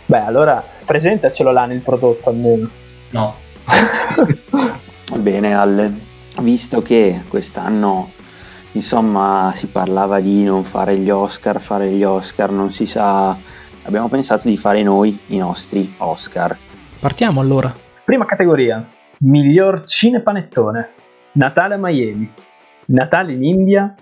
Beh, 0.06 0.20
allora 0.20 0.64
presentacelo 0.86 1.50
Lani 1.50 1.74
il 1.74 1.82
prodotto 1.82 2.30
almeno. 2.30 2.70
No. 3.10 3.36
Bene, 5.18 5.56
Alle, 5.56 5.92
visto 6.42 6.80
che 6.84 7.24
quest'anno 7.28 8.22
insomma 8.74 9.52
si 9.56 9.68
parlava 9.68 10.20
di 10.20 10.44
non 10.44 10.64
fare 10.64 10.98
gli 10.98 11.10
Oscar, 11.10 11.60
fare 11.60 11.90
gli 11.90 12.04
Oscar, 12.04 12.52
non 12.52 12.72
si 12.72 12.86
sa 12.86 13.36
abbiamo 13.86 14.08
pensato 14.08 14.48
di 14.48 14.58
fare 14.58 14.84
noi 14.84 15.18
i 15.28 15.38
nostri 15.38 15.94
Oscar. 15.98 16.56
Partiamo 17.00 17.42
allora. 17.42 17.74
Prima 18.04 18.26
categoria, 18.26 18.86
miglior 19.20 19.86
cinepanettone. 19.86 20.90
Natale 21.34 21.76
a 21.76 21.78
Miami, 21.80 22.32
Natale 22.86 23.34
in 23.34 23.44
India, 23.44 23.96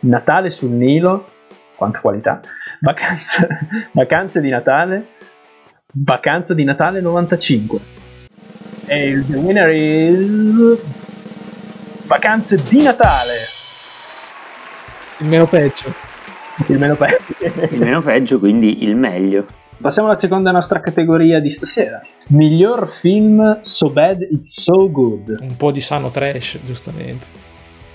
Natale 0.00 0.48
sul 0.48 0.70
Nilo, 0.70 1.26
quanta 1.74 2.00
qualità, 2.00 2.40
vacanze, 2.80 3.48
vacanze 3.92 4.40
di 4.40 4.48
Natale, 4.48 5.08
vacanza 5.92 6.54
di 6.54 6.62
Natale 6.62 7.00
95. 7.00 7.96
E 8.86 9.08
il 9.08 9.24
winner 9.28 9.68
is 9.70 10.96
Vacanze 12.06 12.56
di 12.70 12.82
Natale. 12.82 13.57
Il 15.20 15.26
meno 15.26 15.46
peggio. 15.46 15.92
Il 16.66 16.78
meno 16.78 16.94
peggio. 16.94 17.74
Il 17.74 17.80
meno 17.80 18.00
peggio, 18.02 18.38
quindi 18.38 18.84
il 18.84 18.94
meglio. 18.94 19.46
Passiamo 19.80 20.08
alla 20.08 20.18
seconda 20.18 20.52
nostra 20.52 20.80
categoria 20.80 21.40
di 21.40 21.50
stasera. 21.50 22.00
Miglior 22.28 22.88
film 22.88 23.58
So 23.62 23.90
Bad 23.90 24.22
It's 24.22 24.60
So 24.60 24.88
Good. 24.90 25.38
Un 25.40 25.56
po' 25.56 25.72
di 25.72 25.80
sano 25.80 26.10
trash, 26.10 26.58
giustamente. 26.64 27.26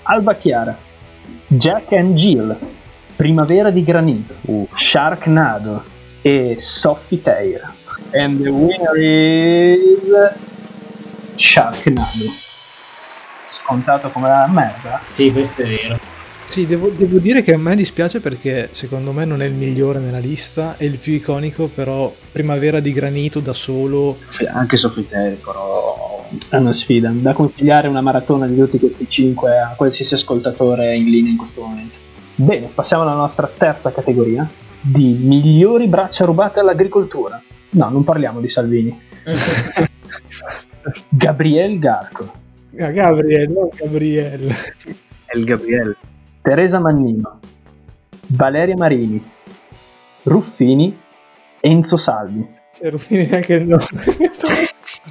Alba 0.02 0.34
Chiara, 0.34 0.76
Jack 1.46 1.92
and 1.92 2.12
Jill, 2.12 2.54
Primavera 3.16 3.70
di 3.70 3.82
Granito, 3.82 4.34
Sharknado 4.74 5.82
e 6.20 6.56
Sophie 6.58 7.22
Teir. 7.22 7.72
And 8.12 8.42
the 8.42 8.50
winner 8.50 8.96
is 8.96 10.12
Sharknado. 11.36 12.32
Scontato 13.44 14.10
come 14.10 14.28
la 14.28 14.46
merda. 14.46 15.00
Sì, 15.02 15.32
questo 15.32 15.62
è 15.62 15.66
vero. 15.66 16.12
Sì, 16.48 16.66
devo, 16.66 16.88
devo 16.90 17.18
dire 17.18 17.42
che 17.42 17.52
a 17.54 17.58
me 17.58 17.74
dispiace 17.74 18.20
perché 18.20 18.68
secondo 18.72 19.10
me 19.12 19.24
non 19.24 19.42
è 19.42 19.46
il 19.46 19.54
migliore 19.54 19.98
nella 19.98 20.18
lista, 20.18 20.76
è 20.76 20.84
il 20.84 20.98
più 20.98 21.12
iconico, 21.14 21.66
però 21.66 22.14
Primavera 22.30 22.78
di 22.80 22.92
Granito 22.92 23.40
da 23.40 23.52
solo 23.52 24.18
Anche 24.52 24.76
Sofiteri, 24.76 25.36
però. 25.36 26.12
È 26.48 26.56
una 26.56 26.72
sfida, 26.72 27.10
da 27.12 27.32
consigliare 27.32 27.86
una 27.86 28.00
maratona 28.00 28.46
di 28.46 28.56
tutti 28.56 28.78
questi 28.78 29.08
5 29.08 29.58
a 29.58 29.74
qualsiasi 29.76 30.14
ascoltatore 30.14 30.96
in 30.96 31.08
linea 31.10 31.30
in 31.30 31.36
questo 31.36 31.60
momento. 31.60 31.94
Bene, 32.34 32.68
passiamo 32.74 33.02
alla 33.04 33.14
nostra 33.14 33.48
terza 33.56 33.92
categoria 33.92 34.48
di 34.80 35.16
migliori 35.20 35.86
braccia 35.86 36.24
rubate 36.24 36.60
all'agricoltura. 36.60 37.40
No, 37.70 37.88
non 37.88 38.04
parliamo 38.04 38.40
di 38.40 38.48
Salvini. 38.48 39.00
Gabriel 41.08 41.78
Garco, 41.78 42.32
Ah, 42.78 42.90
Gabriel, 42.90 43.50
no 43.50 43.70
Gabriel. 43.74 44.52
È 45.24 45.36
il 45.36 45.44
Gabriele. 45.44 45.96
Teresa 46.44 46.78
Mannino, 46.78 47.40
Valeria 48.26 48.74
Marini, 48.76 49.18
Ruffini, 50.24 50.94
Enzo 51.58 51.96
Salvi. 51.96 52.46
Cioè, 52.74 52.90
Ruffini 52.90 53.24
neanche 53.24 53.54
il 53.54 53.66
nome. 53.66 53.86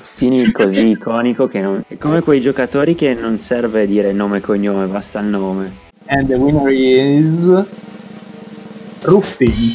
Fini 0.03 0.51
così 0.51 0.89
iconico 0.89 1.47
che 1.47 1.59
non... 1.59 1.83
È 1.87 1.97
come 1.97 2.21
quei 2.21 2.39
giocatori 2.39 2.93
che 2.93 3.15
non 3.15 3.39
serve 3.39 3.87
dire 3.87 4.11
nome 4.11 4.37
e 4.37 4.41
cognome, 4.41 4.85
basta 4.85 5.21
il 5.21 5.25
nome. 5.25 5.73
And 6.05 6.27
the 6.27 6.35
winner 6.35 6.71
is 6.71 7.49
Ruffini. 9.01 9.71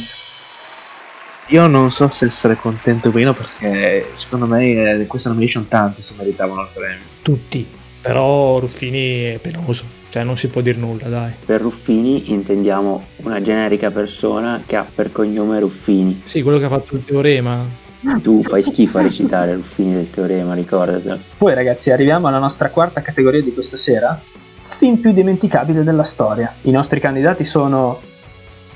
Io 1.47 1.67
non 1.67 1.91
so 1.91 2.09
se 2.09 2.27
essere 2.27 2.55
contento 2.55 3.09
o 3.09 3.11
meno 3.11 3.33
perché 3.33 4.09
secondo 4.13 4.45
me 4.45 5.01
eh, 5.01 5.07
questa 5.07 5.27
nomination 5.27 5.67
tanti 5.67 6.03
si 6.03 6.15
meritavano 6.17 6.61
il 6.61 6.69
premio. 6.73 7.03
Tutti. 7.21 7.67
Però 7.99 8.59
Ruffini 8.59 9.33
è 9.33 9.39
penoso. 9.39 9.98
Cioè, 10.09 10.23
non 10.23 10.37
si 10.37 10.47
può 10.47 10.61
dire 10.61 10.77
nulla, 10.77 11.07
dai. 11.07 11.31
Per 11.45 11.61
Ruffini 11.61 12.31
intendiamo 12.31 13.05
una 13.17 13.41
generica 13.41 13.91
persona 13.91 14.63
che 14.65 14.75
ha 14.75 14.85
per 14.93 15.11
cognome 15.11 15.59
Ruffini. 15.59 16.23
Sì, 16.25 16.41
quello 16.41 16.57
che 16.57 16.65
ha 16.65 16.69
fatto 16.69 16.95
il 16.95 17.05
teorema. 17.05 17.87
Tu 18.23 18.41
fai 18.43 18.63
schifo 18.63 18.97
a 18.97 19.01
recitare 19.03 19.53
Ruffini 19.53 19.93
del 19.93 20.09
teorema, 20.09 20.55
ricordatelo. 20.55 21.19
Poi 21.37 21.53
ragazzi 21.53 21.91
arriviamo 21.91 22.27
alla 22.27 22.39
nostra 22.39 22.69
quarta 22.69 23.01
categoria 23.01 23.41
di 23.41 23.53
questa 23.53 23.77
sera, 23.77 24.19
film 24.63 24.97
più 24.97 25.11
dimenticabile 25.11 25.83
della 25.83 26.03
storia. 26.03 26.55
I 26.61 26.71
nostri 26.71 26.99
candidati 26.99 27.43
sono, 27.43 27.99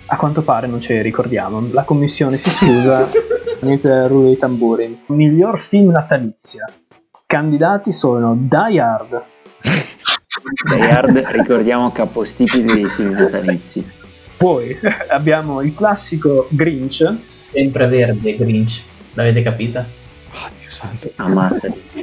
a 0.08 0.16
quanto 0.18 0.44
pare 0.44 0.68
non 0.68 0.82
ce 0.82 0.94
li 0.94 1.02
ricordiamo, 1.02 1.68
la 1.72 1.84
commissione 1.84 2.38
si 2.38 2.52
scusa, 2.52 3.10
niente 3.62 4.08
rullo 4.08 4.30
di 4.30 4.38
tamburi. 4.38 5.04
Miglior 5.08 5.58
film 5.58 5.90
natalizia. 5.90 6.70
Candidati 7.26 7.92
sono 7.92 8.36
Die 8.38 8.80
Hard, 8.80 9.22
Hard, 10.80 11.18
ricordiamo 11.32 11.92
capostipite 11.92 12.74
dei 12.74 12.90
film 12.90 13.12
natalizi. 13.12 13.86
poi 14.38 14.78
abbiamo 15.10 15.62
il 15.62 15.74
classico 15.74 16.48
Grinch, 16.50 17.32
Sempre 17.54 17.88
verde, 17.88 18.36
Grinch. 18.36 18.82
L'avete 19.14 19.44
capita? 19.44 19.86
Oh, 20.32 20.50
Dio 20.60 20.70
santo. 20.70 21.12
Ammazzati. 21.18 21.84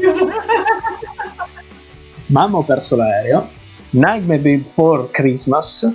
Mamma 2.26 2.58
ho 2.58 2.62
perso 2.62 2.94
l'aereo, 2.94 3.50
Nightmare 3.90 4.38
Before 4.38 5.08
Christmas, 5.10 5.92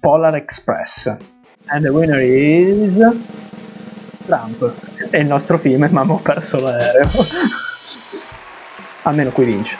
Polar 0.00 0.34
Express. 0.34 1.16
And 1.66 1.84
the 1.84 1.90
winner 1.90 2.20
is 2.20 2.98
Trump. 4.26 4.72
E 5.10 5.20
il 5.20 5.26
nostro 5.28 5.58
film 5.58 5.84
è 5.84 5.88
Mamma 5.88 6.14
ho 6.14 6.18
perso 6.18 6.58
l'aereo. 6.58 7.08
Almeno 9.02 9.30
qui 9.30 9.44
vince. 9.44 9.78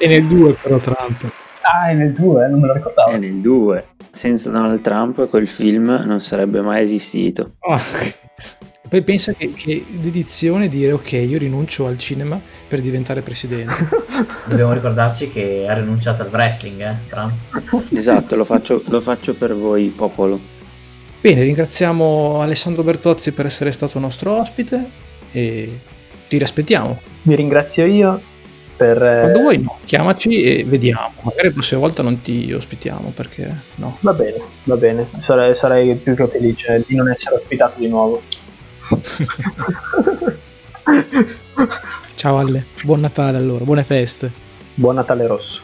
E 0.00 0.08
nel 0.08 0.26
2 0.26 0.54
però 0.54 0.78
Trump. 0.78 1.32
Ah, 1.68 1.88
è 1.88 1.94
nel 1.94 2.12
2, 2.12 2.48
non 2.48 2.60
me 2.60 2.66
lo 2.68 2.74
ricordavo. 2.74 3.10
È 3.10 3.18
nel 3.18 3.34
2. 3.34 3.86
Senza 4.10 4.50
Donald 4.50 4.80
Trump 4.80 5.28
quel 5.28 5.48
film 5.48 6.02
non 6.06 6.20
sarebbe 6.20 6.60
mai 6.60 6.82
esistito. 6.84 7.54
Ah. 7.60 7.80
Poi 8.88 9.02
pensa 9.02 9.32
che, 9.32 9.52
che 9.52 9.84
dedizione 9.88 10.68
dire 10.68 10.92
ok, 10.92 11.12
io 11.12 11.38
rinuncio 11.38 11.86
al 11.86 11.98
cinema 11.98 12.40
per 12.68 12.80
diventare 12.80 13.20
presidente. 13.20 13.88
Dobbiamo 14.46 14.72
ricordarci 14.72 15.28
che 15.28 15.66
ha 15.68 15.74
rinunciato 15.74 16.22
al 16.22 16.28
wrestling, 16.28 16.80
eh, 16.80 16.96
Trump. 17.08 17.32
Esatto, 17.92 18.36
lo 18.36 18.44
faccio, 18.44 18.82
lo 18.86 19.00
faccio 19.00 19.34
per 19.34 19.56
voi, 19.56 19.88
popolo. 19.88 20.38
Bene, 21.20 21.42
ringraziamo 21.42 22.40
Alessandro 22.40 22.84
Bertozzi 22.84 23.32
per 23.32 23.46
essere 23.46 23.72
stato 23.72 23.98
nostro 23.98 24.38
ospite 24.38 24.88
e 25.32 25.80
ti 26.28 26.38
riaspettiamo. 26.38 27.00
Vi 27.22 27.34
ringrazio 27.34 27.84
io 27.86 28.20
per... 28.76 29.02
eh, 29.02 29.20
Quando 29.20 29.40
vuoi 29.40 29.58
no, 29.62 29.78
chiamaci 29.84 30.42
e 30.42 30.64
vediamo. 30.64 31.12
Magari 31.22 31.48
la 31.48 31.52
prossima 31.54 31.80
volta 31.80 32.02
non 32.02 32.20
ti 32.22 32.52
ospitiamo 32.52 33.12
perché 33.14 33.52
no. 33.76 33.96
Va 34.00 34.12
bene, 34.12 34.40
va 34.64 34.76
bene. 34.76 35.08
Sarei, 35.22 35.56
sarei 35.56 35.94
più 35.96 36.14
che 36.14 36.26
felice 36.28 36.84
di 36.86 36.94
non 36.94 37.08
essere 37.10 37.36
ospitato 37.36 37.78
di 37.78 37.88
nuovo. 37.88 38.22
Ciao 42.14 42.38
Ale, 42.38 42.64
buon 42.82 43.00
Natale 43.00 43.36
allora, 43.38 43.64
buone 43.64 43.82
feste. 43.84 44.30
Buon 44.74 44.94
Natale 44.96 45.26
Rosso. 45.26 45.62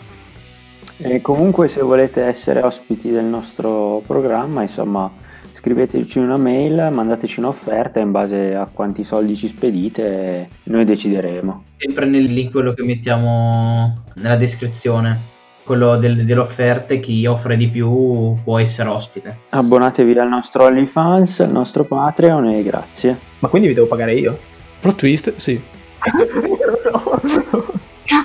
E 0.99 1.21
comunque 1.21 1.69
se 1.69 1.81
volete 1.83 2.23
essere 2.23 2.61
ospiti 2.63 3.11
del 3.11 3.25
nostro 3.25 4.03
programma, 4.07 4.63
insomma, 4.63 5.11
scriveteci 5.53 6.19
una 6.19 6.37
mail, 6.37 6.89
mandateci 6.93 7.39
un'offerta 7.41 8.01
in 8.01 8.11
base 8.11 8.55
a 8.55 8.69
quanti 8.73 9.05
soldi 9.05 9.37
ci 9.37 9.49
spedite 9.49 10.03
e 10.05 10.49
noi 10.65 10.85
decideremo. 10.85 11.65
Sempre 11.77 12.07
nel 12.07 12.25
link 12.25 12.51
quello 12.51 12.73
che 12.75 12.83
mettiamo 12.85 14.03
nella 14.17 14.37
descrizione. 14.37 15.31
Quello 15.65 15.97
del- 15.97 16.25
delle 16.25 16.41
offerte, 16.41 16.99
chi 16.99 17.25
offre 17.27 17.57
di 17.57 17.69
più 17.69 18.35
può 18.43 18.59
essere 18.59 18.89
ospite. 18.89 19.39
Abbonatevi 19.51 20.19
al 20.19 20.29
nostro 20.29 20.65
OnlyFans, 20.65 21.39
al 21.41 21.53
nostro 21.53 21.85
Patreon 21.85 22.49
e 22.49 22.63
grazie. 22.65 23.17
Ma 23.39 23.47
quindi 23.49 23.69
vi 23.69 23.75
devo 23.75 23.87
pagare 23.87 24.15
io? 24.15 24.37
Plot 24.81 24.97
twist, 24.97 25.37
sì. 25.37 25.61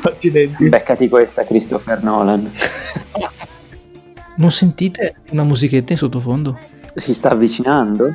Accidenti. 0.03 0.67
Beccati 0.67 1.07
questa, 1.09 1.43
Christopher 1.43 2.01
Nolan. 2.03 2.51
Non 4.39 4.51
sentite 4.51 5.15
una 5.31 5.43
musichetta 5.43 5.93
in 5.93 5.97
sottofondo? 5.97 6.59
Si 6.97 7.13
sta 7.13 7.29
avvicinando? 7.29 8.11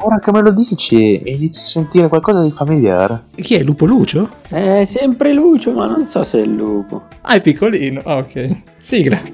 Ora 0.00 0.18
che 0.18 0.30
me 0.30 0.42
lo 0.42 0.50
dici, 0.50 1.22
inizio 1.24 1.62
a 1.62 1.68
sentire 1.68 2.06
qualcosa 2.08 2.42
di 2.42 2.50
familiare. 2.50 3.22
E 3.34 3.40
chi 3.40 3.54
è? 3.54 3.62
Lupo 3.62 3.86
Lucio? 3.86 4.28
È 4.46 4.84
sempre 4.84 5.32
Lucio, 5.32 5.72
ma 5.72 5.86
non 5.86 6.04
so 6.04 6.22
se 6.22 6.40
è 6.40 6.42
il 6.42 6.54
lupo. 6.54 7.04
Ah, 7.22 7.32
è 7.32 7.40
piccolino. 7.40 8.02
Ah, 8.04 8.18
ok. 8.18 8.60
Sigla. 8.78 9.18
E. 9.22 9.30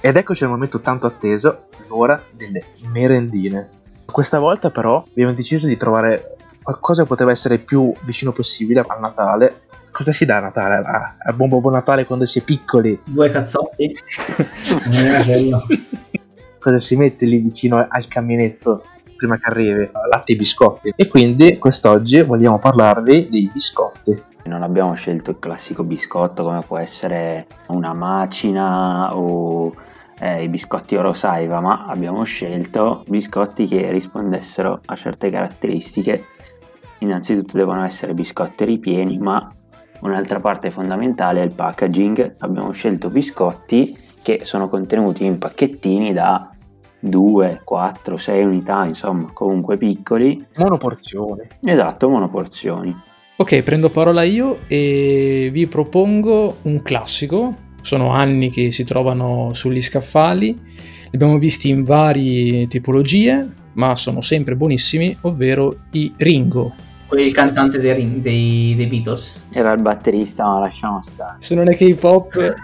Ed 0.00 0.16
eccoci 0.16 0.44
al 0.44 0.50
momento 0.50 0.80
tanto 0.80 1.08
atteso, 1.08 1.64
l'ora 1.88 2.22
delle 2.30 2.66
merendine. 2.92 3.68
Questa 4.04 4.38
volta 4.38 4.70
però 4.70 5.04
abbiamo 5.08 5.32
deciso 5.32 5.66
di 5.66 5.76
trovare 5.76 6.36
qualcosa 6.62 7.02
che 7.02 7.08
poteva 7.08 7.32
essere 7.32 7.58
più 7.58 7.92
vicino 8.04 8.30
possibile 8.30 8.84
al 8.86 9.00
Natale. 9.00 9.70
Cosa 9.92 10.12
si 10.12 10.24
dà 10.24 10.38
a 10.38 10.40
Natale? 10.40 10.74
A- 10.76 11.14
Al 11.18 11.34
buon 11.34 11.50
Babbo 11.50 11.70
Natale 11.70 12.06
quando 12.06 12.26
si 12.26 12.38
è 12.38 12.42
piccoli? 12.42 12.98
Due 13.04 13.28
cazzotti? 13.30 13.94
Quello. 15.24 15.66
Cosa 16.58 16.78
si 16.78 16.96
mette 16.96 17.26
lì 17.26 17.38
vicino 17.38 17.86
al 17.88 18.08
caminetto 18.08 18.84
prima 19.16 19.36
che 19.36 19.50
arrivi? 19.50 19.90
Latte 20.10 20.32
e 20.32 20.36
biscotti. 20.36 20.92
E 20.96 21.08
quindi 21.08 21.58
quest'oggi 21.58 22.22
vogliamo 22.22 22.58
parlarvi 22.58 23.28
dei 23.28 23.50
biscotti. 23.52 24.30
Non 24.44 24.62
abbiamo 24.62 24.94
scelto 24.94 25.30
il 25.30 25.38
classico 25.38 25.84
biscotto 25.84 26.42
come 26.42 26.60
può 26.66 26.78
essere 26.78 27.46
una 27.68 27.92
macina 27.92 29.16
o 29.16 29.72
eh, 30.18 30.42
i 30.42 30.48
biscotti 30.48 30.96
Orosaiva, 30.96 31.60
ma 31.60 31.84
abbiamo 31.86 32.24
scelto 32.24 33.04
biscotti 33.06 33.66
che 33.66 33.90
rispondessero 33.90 34.80
a 34.84 34.96
certe 34.96 35.30
caratteristiche. 35.30 36.24
Innanzitutto 36.98 37.56
devono 37.56 37.84
essere 37.84 38.14
biscotti 38.14 38.64
ripieni, 38.64 39.18
ma 39.18 39.48
un'altra 40.02 40.40
parte 40.40 40.70
fondamentale 40.70 41.40
è 41.40 41.44
il 41.44 41.54
packaging. 41.54 42.36
Abbiamo 42.38 42.70
scelto 42.70 43.10
biscotti 43.10 43.96
che 44.22 44.42
sono 44.44 44.68
contenuti 44.68 45.24
in 45.24 45.38
pacchettini 45.38 46.12
da 46.12 46.50
2, 47.00 47.62
4, 47.64 48.16
6 48.16 48.44
unità, 48.44 48.84
insomma, 48.84 49.30
comunque 49.32 49.76
piccoli. 49.76 50.44
Monoporzioni. 50.56 51.42
Esatto, 51.64 52.08
monoporzioni. 52.08 52.94
Ok, 53.36 53.62
prendo 53.62 53.90
parola 53.90 54.22
io 54.22 54.60
e 54.68 55.48
vi 55.52 55.66
propongo 55.66 56.58
un 56.62 56.82
classico. 56.82 57.70
Sono 57.80 58.10
anni 58.10 58.50
che 58.50 58.70
si 58.70 58.84
trovano 58.84 59.50
sugli 59.54 59.82
scaffali. 59.82 60.46
Li 60.46 61.10
abbiamo 61.12 61.38
visti 61.38 61.68
in 61.68 61.82
varie 61.82 62.68
tipologie, 62.68 63.48
ma 63.72 63.96
sono 63.96 64.20
sempre 64.20 64.54
buonissimi, 64.54 65.18
ovvero 65.22 65.78
i 65.92 66.12
Ringo. 66.16 66.72
Il 67.14 67.32
cantante 67.32 67.78
dei, 67.78 67.94
Ring- 67.94 68.20
dei, 68.20 68.74
dei 68.74 68.86
Beatles. 68.86 69.42
Era 69.52 69.72
il 69.72 69.82
batterista, 69.82 70.44
ma 70.44 70.60
lasciamo 70.60 71.02
stare. 71.02 71.36
Se 71.40 71.54
non 71.54 71.68
è 71.68 71.76
K-pop, 71.76 72.34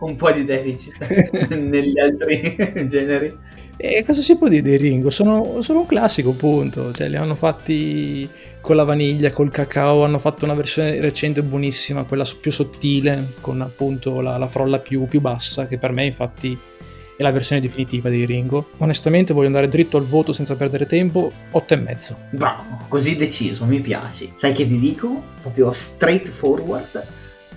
Un 0.00 0.14
po' 0.14 0.30
di 0.30 0.44
deficit 0.44 1.06
negli 1.54 1.98
altri 1.98 2.86
generi. 2.86 3.36
E 3.80 4.04
cosa 4.04 4.22
si 4.22 4.36
può 4.36 4.48
dire 4.48 4.62
dei 4.62 4.76
Ringo? 4.76 5.10
Sono, 5.10 5.62
sono 5.62 5.80
un 5.80 5.86
classico, 5.86 6.32
punto. 6.32 6.92
Cioè, 6.92 7.08
li 7.08 7.16
hanno 7.16 7.34
fatti 7.34 8.28
con 8.60 8.76
la 8.76 8.84
vaniglia, 8.84 9.30
col 9.30 9.50
cacao. 9.50 10.04
Hanno 10.04 10.18
fatto 10.18 10.44
una 10.44 10.54
versione 10.54 11.00
recente 11.00 11.42
buonissima, 11.42 12.04
quella 12.04 12.26
più 12.40 12.50
sottile, 12.50 13.34
con 13.40 13.60
appunto 13.60 14.20
la, 14.20 14.36
la 14.36 14.48
frolla 14.48 14.80
più, 14.80 15.06
più 15.06 15.20
bassa, 15.20 15.66
che 15.66 15.78
per 15.78 15.92
me, 15.92 16.04
infatti, 16.04 16.58
è 17.18 17.24
la 17.24 17.32
versione 17.32 17.60
definitiva 17.60 18.08
dei 18.08 18.24
Ringo. 18.24 18.70
Onestamente, 18.76 19.32
voglio 19.32 19.48
andare 19.48 19.66
dritto 19.66 19.96
al 19.96 20.04
voto 20.04 20.32
senza 20.32 20.54
perdere 20.54 20.86
tempo. 20.86 21.32
8,5. 21.50 22.14
Bravo, 22.30 22.84
così 22.86 23.16
deciso, 23.16 23.64
mi 23.64 23.80
piaci. 23.80 24.32
Sai 24.36 24.52
che 24.52 24.64
ti 24.68 24.78
dico? 24.78 25.20
Proprio 25.40 25.72
straightforward. 25.72 27.06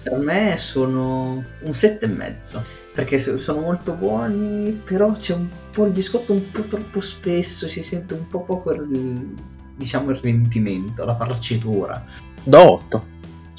Per 0.01 0.17
me 0.17 0.57
sono 0.57 1.43
un 1.61 1.73
sette 1.73 2.05
e 2.05 2.09
mezzo. 2.09 2.63
Perché 2.91 3.19
so- 3.19 3.37
sono 3.37 3.61
molto 3.61 3.93
buoni, 3.93 4.81
però 4.83 5.11
c'è 5.11 5.35
un 5.35 5.47
po' 5.69 5.85
il 5.85 5.91
biscotto 5.91 6.33
un 6.33 6.49
po' 6.49 6.63
troppo 6.63 6.99
spesso, 6.99 7.67
si 7.67 7.83
sente 7.83 8.15
un 8.15 8.27
po' 8.27 8.41
poco 8.41 8.73
il, 8.73 9.35
diciamo 9.75 10.09
il 10.09 10.17
riempimento, 10.17 11.05
la 11.05 11.13
farcitura. 11.13 12.03
Do 12.43 12.71
8. 12.71 13.10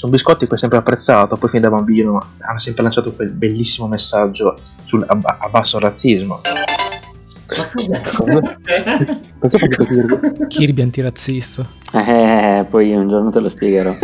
Sono 0.03 0.15
biscotti 0.15 0.49
che 0.49 0.55
ho 0.55 0.57
sempre 0.57 0.79
apprezzato, 0.79 1.37
poi 1.37 1.49
fin 1.49 1.61
da 1.61 1.71
bambino 1.71 2.21
hanno 2.39 2.59
sempre 2.59 2.83
lanciato 2.83 3.13
quel 3.13 3.29
bellissimo 3.29 3.87
messaggio 3.87 4.59
sul, 4.83 5.05
a, 5.07 5.17
a 5.39 5.49
basso 5.49 5.79
razzismo. 5.79 6.41
Perché 7.47 7.61
ho 9.39 9.59
fatto 9.59 9.77
capire? 9.85 10.47
Kirby 10.49 10.83
antirazzista. 10.83 11.65
Eh, 11.93 12.67
poi 12.69 12.93
un 12.97 13.09
giorno 13.09 13.31
te 13.31 13.39
lo 13.39 13.49
spiegherò. 13.49 13.97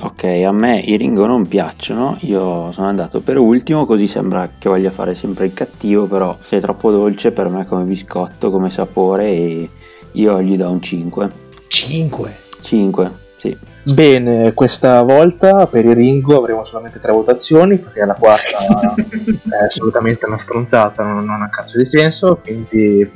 Ok, 0.00 0.24
a 0.24 0.50
me 0.50 0.80
i 0.80 0.96
Ringo 0.96 1.24
non 1.24 1.46
piacciono, 1.46 2.16
io 2.22 2.72
sono 2.72 2.88
andato 2.88 3.20
per 3.20 3.38
ultimo, 3.38 3.86
così 3.86 4.08
sembra 4.08 4.50
che 4.58 4.68
voglia 4.68 4.90
fare 4.90 5.14
sempre 5.14 5.46
il 5.46 5.54
cattivo, 5.54 6.06
però 6.06 6.36
se 6.40 6.56
è 6.56 6.60
troppo 6.60 6.90
dolce 6.90 7.30
per 7.30 7.48
me 7.48 7.64
come 7.64 7.84
biscotto, 7.84 8.50
come 8.50 8.70
sapore, 8.70 9.26
e 9.26 9.68
io 10.14 10.42
gli 10.42 10.56
do 10.56 10.68
un 10.68 10.82
5. 10.82 11.30
5. 11.68 12.36
5, 12.60 13.10
sì. 13.36 13.56
Bene, 13.92 14.54
questa 14.54 15.02
volta 15.02 15.66
per 15.66 15.84
il 15.84 15.94
Ringo 15.94 16.38
avremo 16.38 16.64
solamente 16.64 16.98
tre 16.98 17.12
votazioni, 17.12 17.76
perché 17.76 18.04
la 18.04 18.14
quarta 18.14 18.58
è 18.96 19.64
assolutamente 19.66 20.26
una 20.26 20.38
stronzata, 20.38 21.02
non 21.02 21.24
non 21.24 21.42
ha 21.42 21.50
cazzo 21.50 21.78
di 21.78 21.84
senso, 21.84 22.36
quindi 22.36 23.10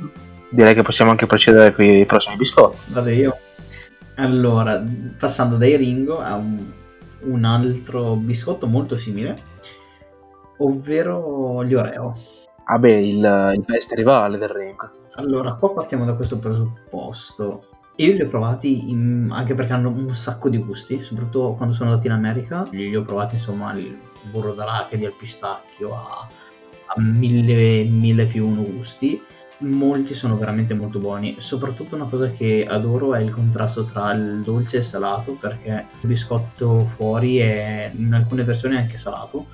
direi 0.49 0.75
che 0.75 0.83
possiamo 0.83 1.09
anche 1.11 1.25
procedere 1.25 1.73
con 1.73 1.85
i 1.85 2.05
prossimi 2.05 2.35
biscotti. 2.35 2.93
Vado 2.93 3.09
io. 3.09 3.37
Allora, 4.15 4.83
passando 5.17 5.57
dai 5.57 5.75
Ringo 5.75 6.19
a 6.19 6.35
un, 6.35 6.71
un 7.21 7.43
altro 7.45 8.15
biscotto 8.15 8.67
molto 8.67 8.95
simile, 8.95 9.37
ovvero 10.57 11.63
gli 11.63 11.73
Oreo. 11.73 12.15
Ah 12.65 12.77
beh, 12.77 13.07
il, 13.07 13.53
il 13.55 13.63
best 13.65 13.91
rivale 13.93 14.37
del 14.37 14.49
Ringo. 14.49 14.91
Allora, 15.15 15.53
qua 15.53 15.73
partiamo 15.73 16.05
da 16.05 16.13
questo 16.13 16.37
presupposto. 16.37 17.63
Io 17.99 18.13
li 18.13 18.21
ho 18.21 18.29
provati 18.29 18.91
in- 18.91 19.27
anche 19.29 19.55
perché 19.55 19.73
hanno 19.73 19.89
un 19.89 20.09
sacco 20.11 20.47
di 20.47 20.57
gusti, 20.57 21.01
soprattutto 21.01 21.53
quando 21.55 21.73
sono 21.73 21.89
andato 21.89 22.07
in 22.07 22.13
America. 22.13 22.65
Li, 22.71 22.95
ho 22.95 23.03
provati, 23.03 23.35
insomma, 23.35 23.73
il 23.73 23.97
burro 24.31 24.53
d'arachidi 24.53 25.05
al 25.05 25.13
pistacchio 25.17 25.93
a, 25.93 26.27
a 26.85 27.01
mille, 27.01 27.83
mille 27.83 28.25
più 28.25 28.47
uno 28.47 28.63
gusti. 28.63 29.21
Molti 29.59 30.13
sono 30.13 30.37
veramente 30.37 30.73
molto 30.73 30.99
buoni. 30.99 31.35
Soprattutto 31.39 31.95
una 31.95 32.05
cosa 32.05 32.27
che 32.27 32.65
adoro 32.65 33.15
è 33.15 33.19
il 33.19 33.33
contrasto 33.33 33.83
tra 33.83 34.13
il 34.13 34.43
dolce 34.43 34.77
e 34.77 34.79
il 34.79 34.85
salato, 34.85 35.33
perché 35.33 35.87
il 35.99 36.07
biscotto 36.07 36.85
fuori 36.85 37.39
è 37.39 37.91
in 37.93 38.13
alcune 38.13 38.45
versioni 38.45 38.77
anche 38.77 38.95
salato, 38.95 39.47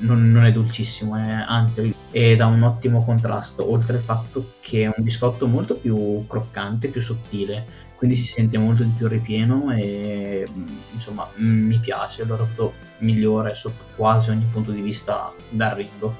non, 0.00 0.30
non 0.32 0.44
è 0.44 0.52
dolcissimo, 0.52 1.16
è, 1.16 1.44
anzi 1.46 1.94
è 2.10 2.36
da 2.36 2.46
un 2.46 2.62
ottimo 2.62 3.04
contrasto, 3.04 3.70
oltre 3.70 3.96
al 3.96 4.02
fatto 4.02 4.54
che 4.60 4.82
è 4.82 4.86
un 4.86 5.04
biscotto 5.04 5.46
molto 5.46 5.76
più 5.76 6.26
croccante, 6.26 6.88
più 6.88 7.00
sottile, 7.00 7.64
quindi 7.96 8.16
si 8.16 8.24
sente 8.24 8.58
molto 8.58 8.82
di 8.82 8.92
più 8.96 9.08
ripieno 9.08 9.72
e 9.72 10.46
mm, 10.50 10.66
insomma 10.92 11.28
mm, 11.38 11.66
mi 11.66 11.78
piace, 11.78 12.24
l'ho 12.24 12.34
trovato 12.34 12.74
migliore 12.98 13.54
sotto 13.54 13.84
quasi 13.96 14.30
ogni 14.30 14.46
punto 14.50 14.72
di 14.72 14.80
vista 14.80 15.32
dal 15.48 15.74
Ringo. 15.74 16.16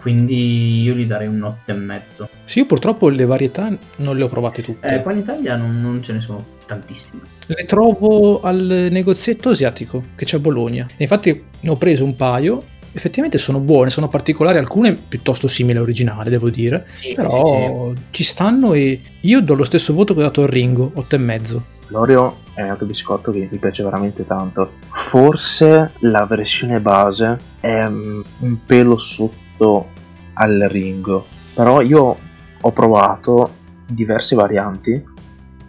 Quindi 0.00 0.80
io 0.80 0.94
gli 0.94 1.04
darei 1.04 1.28
un 1.28 1.40
8,5. 1.66 2.24
Sì, 2.46 2.60
io 2.60 2.66
purtroppo 2.66 3.10
le 3.10 3.26
varietà 3.26 3.70
non 3.96 4.16
le 4.16 4.22
ho 4.22 4.28
provate 4.28 4.62
tutte. 4.62 4.88
Eh, 4.88 5.02
qua 5.02 5.12
in 5.12 5.18
Italia 5.18 5.56
non, 5.56 5.78
non 5.82 6.02
ce 6.02 6.14
ne 6.14 6.20
sono 6.20 6.44
tantissime. 6.64 7.20
Le 7.46 7.64
trovo 7.66 8.40
al 8.40 8.88
negozietto 8.90 9.50
asiatico 9.50 10.04
che 10.14 10.24
c'è 10.24 10.36
a 10.36 10.40
Bologna. 10.40 10.86
E 10.96 11.02
infatti 11.02 11.44
ne 11.60 11.70
ho 11.70 11.76
preso 11.76 12.04
un 12.04 12.16
paio. 12.16 12.64
Effettivamente 12.92 13.38
sono 13.38 13.60
buone, 13.60 13.90
sono 13.90 14.08
particolari, 14.08 14.58
alcune 14.58 14.94
piuttosto 14.94 15.46
simili 15.48 15.76
all'originale, 15.76 16.30
devo 16.30 16.50
dire. 16.50 16.86
Sì, 16.92 17.14
Però 17.14 17.92
ci 18.10 18.24
stanno 18.24 18.72
e 18.72 19.00
io 19.20 19.40
do 19.40 19.54
lo 19.54 19.64
stesso 19.64 19.94
voto 19.94 20.14
che 20.14 20.20
ho 20.20 20.24
dato 20.24 20.42
al 20.42 20.48
Ringo, 20.48 20.92
8,5. 20.96 21.60
L'Oreo 21.88 22.38
è 22.54 22.62
un 22.62 22.70
altro 22.70 22.86
biscotto 22.86 23.32
che 23.32 23.48
mi 23.50 23.58
piace 23.58 23.82
veramente 23.82 24.26
tanto. 24.26 24.72
Forse 24.88 25.92
la 26.00 26.24
versione 26.26 26.80
base 26.80 27.38
è 27.60 27.88
mm, 27.88 28.20
un 28.40 28.64
pelo 28.64 28.98
sotto 28.98 29.88
al 30.34 30.66
Ringo, 30.68 31.26
però 31.54 31.80
io 31.80 32.18
ho 32.60 32.72
provato 32.72 33.54
diverse 33.86 34.36
varianti 34.36 35.02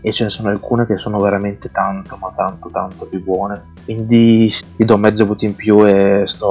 e 0.02 0.12
ce 0.12 0.26
ne 0.26 0.30
sono 0.30 0.50
alcune 0.50 0.86
che 0.86 0.98
sono 0.98 1.20
veramente 1.20 1.72
tanto, 1.72 2.18
ma 2.18 2.32
tanto, 2.36 2.70
tanto 2.72 3.06
più 3.06 3.24
buone. 3.24 3.74
Quindi 3.86 4.52
gli 4.76 4.84
do 4.84 4.98
mezzo 4.98 5.26
voto 5.26 5.46
in 5.46 5.56
più 5.56 5.86
e 5.86 6.24
sto 6.26 6.48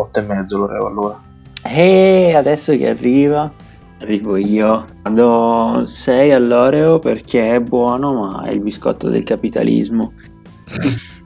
8 0.00 0.18
e 0.18 0.22
mezzo 0.22 0.58
l'Oreo 0.58 0.86
allora. 0.86 1.22
E 1.62 2.34
adesso 2.34 2.76
che 2.76 2.88
arriva, 2.88 3.50
arrivo 4.00 4.36
io. 4.36 4.86
Do 5.08 5.82
6 5.84 6.32
all'Oreo 6.32 6.98
perché 6.98 7.54
è 7.54 7.60
buono, 7.60 8.14
ma 8.14 8.42
è 8.42 8.50
il 8.50 8.60
biscotto 8.60 9.08
del 9.08 9.24
capitalismo. 9.24 10.12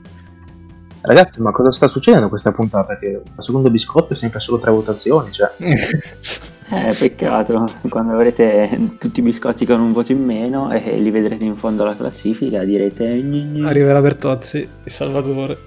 Ragazzi, 1.04 1.40
ma 1.40 1.50
cosa 1.50 1.72
sta 1.72 1.88
succedendo 1.88 2.28
questa 2.28 2.52
puntata? 2.52 2.96
Che 2.96 3.06
il 3.06 3.22
secondo 3.38 3.70
biscotto 3.70 4.12
è 4.12 4.16
sempre 4.16 4.38
solo 4.38 4.58
tre 4.58 4.70
votazioni, 4.70 5.32
cioè... 5.32 5.50
Eh, 6.74 6.94
peccato, 6.98 7.70
quando 7.90 8.14
avrete 8.14 8.96
tutti 8.98 9.20
i 9.20 9.22
biscotti 9.22 9.66
con 9.66 9.78
un 9.78 9.92
voto 9.92 10.12
in 10.12 10.24
meno 10.24 10.72
e 10.72 10.98
li 10.98 11.10
vedrete 11.10 11.44
in 11.44 11.54
fondo 11.54 11.82
alla 11.82 11.94
classifica 11.94 12.64
direte 12.64 13.20
"Gni, 13.22 13.44
gni". 13.44 13.66
Arriverà 13.66 14.00
Bertozzi, 14.00 14.66
il 14.84 14.90
Salvatore. 14.90 15.58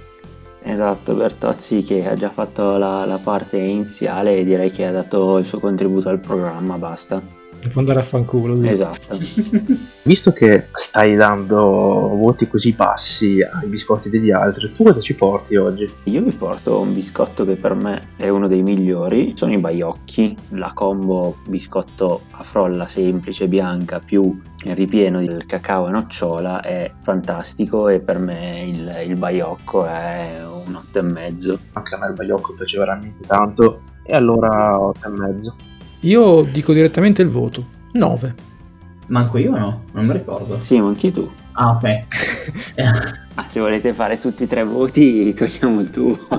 Esatto, 0.64 1.14
Bertozzi 1.14 1.84
che 1.84 2.08
ha 2.10 2.16
già 2.16 2.32
fatto 2.32 2.78
la, 2.78 3.06
la 3.06 3.20
parte 3.22 3.58
iniziale 3.58 4.36
e 4.36 4.44
direi 4.44 4.72
che 4.72 4.88
ha 4.88 4.92
dato 4.92 5.38
il 5.38 5.46
suo 5.46 5.60
contributo 5.60 6.10
al 6.10 6.20
programma, 6.20 6.80
basta. 6.80 7.22
Può 7.72 7.82
andare 7.82 8.00
a 8.00 8.04
fanculo. 8.04 8.54
lui. 8.54 8.70
Esatto. 8.70 9.18
Visto 10.04 10.32
che 10.32 10.68
stai 10.74 11.16
dando 11.16 11.58
voti 11.58 12.48
così 12.48 12.74
bassi 12.74 13.42
ai 13.42 13.68
biscotti 13.68 14.10
degli 14.10 14.32
altri, 14.32 14.72
tu 14.72 14.84
cosa 14.84 15.02
ci 15.02 15.16
porti 15.16 15.56
oggi? 15.56 15.92
Io 16.04 16.22
vi 16.22 16.32
porto 16.32 16.80
un 16.80 16.94
biscotto 16.94 17.44
che 17.44 17.56
per 17.56 17.74
me 17.74 18.10
è 18.16 18.30
uno 18.30 18.48
dei 18.48 18.62
migliori, 18.62 19.34
sono 19.36 19.54
i 19.54 19.58
baiocchi, 19.58 20.36
la 20.50 20.72
combo 20.74 21.38
biscotto 21.48 22.24
a 22.32 22.44
frolla 22.44 22.88
semplice 22.88 23.48
bianca 23.48 24.00
più 24.00 24.40
ripieno 24.64 25.20
del 25.20 25.46
cacao 25.46 25.88
e 25.88 25.92
nocciola 25.92 26.62
è 26.62 26.92
fantastico 27.02 27.90
e 27.90 28.00
per 28.00 28.20
me 28.20 28.64
il, 28.68 29.08
il 29.08 29.18
baiocco 29.18 29.86
è 29.86 30.44
un 30.68 30.74
8,5. 30.74 31.58
Anche 31.74 31.96
a 31.96 31.98
me 32.00 32.08
il 32.08 32.14
baiocco 32.14 32.54
piace 32.54 32.78
veramente 32.78 33.26
tanto, 33.26 33.82
e 34.04 34.16
allora 34.16 34.80
8 34.80 35.08
e 35.08 35.10
mezzo. 35.10 35.56
Io 36.02 36.44
dico 36.44 36.74
direttamente 36.74 37.22
il 37.22 37.30
voto. 37.30 37.66
9. 37.94 38.36
Manco 39.08 39.38
io 39.38 39.54
o 39.54 39.58
no? 39.58 39.84
Non 39.94 40.06
mi 40.06 40.14
ricordo. 40.14 40.62
Sì, 40.62 40.80
ma 40.80 40.88
anche 40.88 41.12
tu. 41.12 41.30
Ah, 41.54 41.72
ok. 41.72 42.04
Ah, 43.38 43.50
se 43.50 43.60
volete 43.60 43.94
fare 43.94 44.18
tutti 44.18 44.44
e 44.44 44.48
tre 44.48 44.64
voti, 44.64 45.34
togliamo 45.34 45.82
il 45.82 45.90
tuo. 45.90 46.18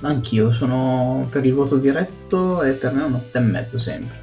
Anch'io 0.00 0.50
sono 0.50 1.24
per 1.30 1.46
il 1.46 1.54
voto 1.54 1.76
diretto 1.76 2.60
e 2.62 2.72
per 2.72 2.92
me 2.92 3.02
è 3.02 3.04
un 3.04 3.12
8,5 3.12 3.76
sempre. 3.76 4.18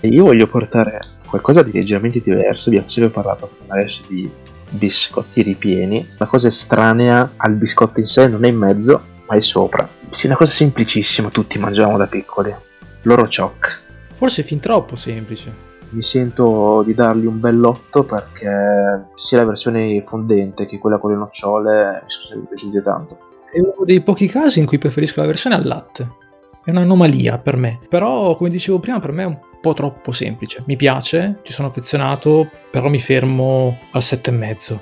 E 0.00 0.08
io 0.08 0.24
voglio 0.24 0.46
portare 0.46 1.00
qualcosa 1.24 1.62
di 1.62 1.72
leggermente 1.72 2.20
diverso. 2.22 2.68
Abbiamo 2.68 2.90
sempre 2.90 3.10
parlato 3.10 3.50
adesso 3.68 4.02
di 4.08 4.30
biscotti 4.68 5.40
ripieni. 5.40 6.06
La 6.18 6.26
cosa 6.26 6.48
estranea 6.48 7.32
al 7.36 7.54
biscotto 7.54 8.00
in 8.00 8.06
sé 8.06 8.28
non 8.28 8.44
è 8.44 8.48
in 8.48 8.56
mezzo, 8.56 9.02
ma 9.26 9.36
è 9.36 9.40
sopra. 9.40 9.88
Sì, 10.10 10.26
una 10.26 10.36
cosa 10.36 10.52
semplicissima, 10.52 11.30
tutti 11.30 11.58
mangiavamo 11.58 11.96
da 11.96 12.06
piccoli. 12.06 12.54
L'oro 13.06 13.28
choc. 13.30 13.84
Forse 14.14 14.42
fin 14.42 14.58
troppo 14.58 14.96
semplice. 14.96 15.54
Mi 15.90 16.02
sento 16.02 16.82
di 16.84 16.92
dargli 16.92 17.26
un 17.26 17.38
bell'otto 17.38 18.02
perché 18.02 19.06
sia 19.14 19.38
la 19.38 19.44
versione 19.44 20.02
fondente 20.04 20.66
che 20.66 20.78
quella 20.78 20.98
con 20.98 21.12
le 21.12 21.16
nocciole 21.16 22.02
mi 22.02 22.10
sono 22.10 22.26
sempre 22.26 22.48
piaciute 22.48 22.82
tanto. 22.82 23.18
È 23.52 23.60
uno 23.60 23.84
dei 23.84 24.00
pochi 24.00 24.26
casi 24.26 24.58
in 24.58 24.66
cui 24.66 24.78
preferisco 24.78 25.20
la 25.20 25.26
versione 25.28 25.54
al 25.54 25.64
latte. 25.64 26.14
È 26.64 26.70
un'anomalia 26.70 27.38
per 27.38 27.56
me. 27.56 27.78
Però, 27.88 28.34
come 28.34 28.50
dicevo 28.50 28.80
prima, 28.80 28.98
per 28.98 29.12
me 29.12 29.22
è 29.22 29.26
un 29.26 29.38
po' 29.60 29.72
troppo 29.72 30.10
semplice. 30.10 30.64
Mi 30.66 30.74
piace, 30.74 31.38
ci 31.42 31.52
sono 31.52 31.68
affezionato, 31.68 32.50
però 32.72 32.88
mi 32.88 32.98
fermo 32.98 33.78
al 33.92 34.02
7,5. 34.02 34.78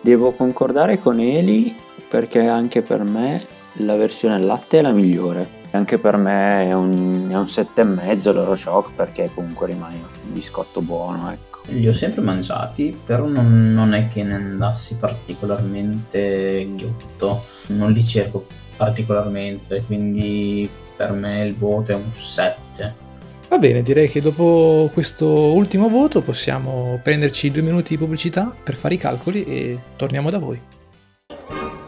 Devo 0.00 0.32
concordare 0.32 0.98
con 0.98 1.20
Eli 1.20 1.76
perché 2.08 2.46
anche 2.46 2.80
per 2.80 3.02
me 3.02 3.46
la 3.74 3.96
versione 3.96 4.36
al 4.36 4.46
latte 4.46 4.78
è 4.78 4.82
la 4.82 4.92
migliore. 4.92 5.58
Anche 5.72 5.98
per 5.98 6.16
me 6.16 6.64
è 6.64 6.72
un, 6.72 7.28
è 7.30 7.36
un 7.36 7.44
7,5 7.44 8.32
l'Oro 8.32 8.56
Shock 8.56 8.92
perché 8.94 9.30
comunque 9.32 9.68
rimane 9.68 9.96
un 9.96 10.32
biscotto 10.32 10.80
buono, 10.80 11.30
ecco. 11.30 11.60
Li 11.66 11.86
ho 11.86 11.92
sempre 11.92 12.22
mangiati, 12.22 12.98
però 13.04 13.26
non, 13.26 13.72
non 13.72 13.92
è 13.94 14.08
che 14.08 14.24
ne 14.24 14.34
andassi 14.34 14.96
particolarmente 14.96 16.68
ghiotto. 16.74 17.44
Non 17.68 17.92
li 17.92 18.04
cerco 18.04 18.46
particolarmente, 18.76 19.82
quindi 19.84 20.68
per 20.96 21.12
me 21.12 21.42
il 21.42 21.54
voto 21.54 21.92
è 21.92 21.94
un 21.94 22.12
7. 22.12 23.08
Va 23.48 23.58
bene, 23.58 23.82
direi 23.82 24.08
che 24.08 24.20
dopo 24.20 24.90
questo 24.92 25.26
ultimo 25.26 25.88
voto 25.88 26.20
possiamo 26.20 27.00
prenderci 27.02 27.50
due 27.50 27.62
minuti 27.62 27.90
di 27.90 27.98
pubblicità 27.98 28.54
per 28.62 28.74
fare 28.74 28.94
i 28.94 28.96
calcoli 28.96 29.44
e 29.44 29.78
torniamo 29.96 30.30
da 30.30 30.38
voi. 30.38 30.60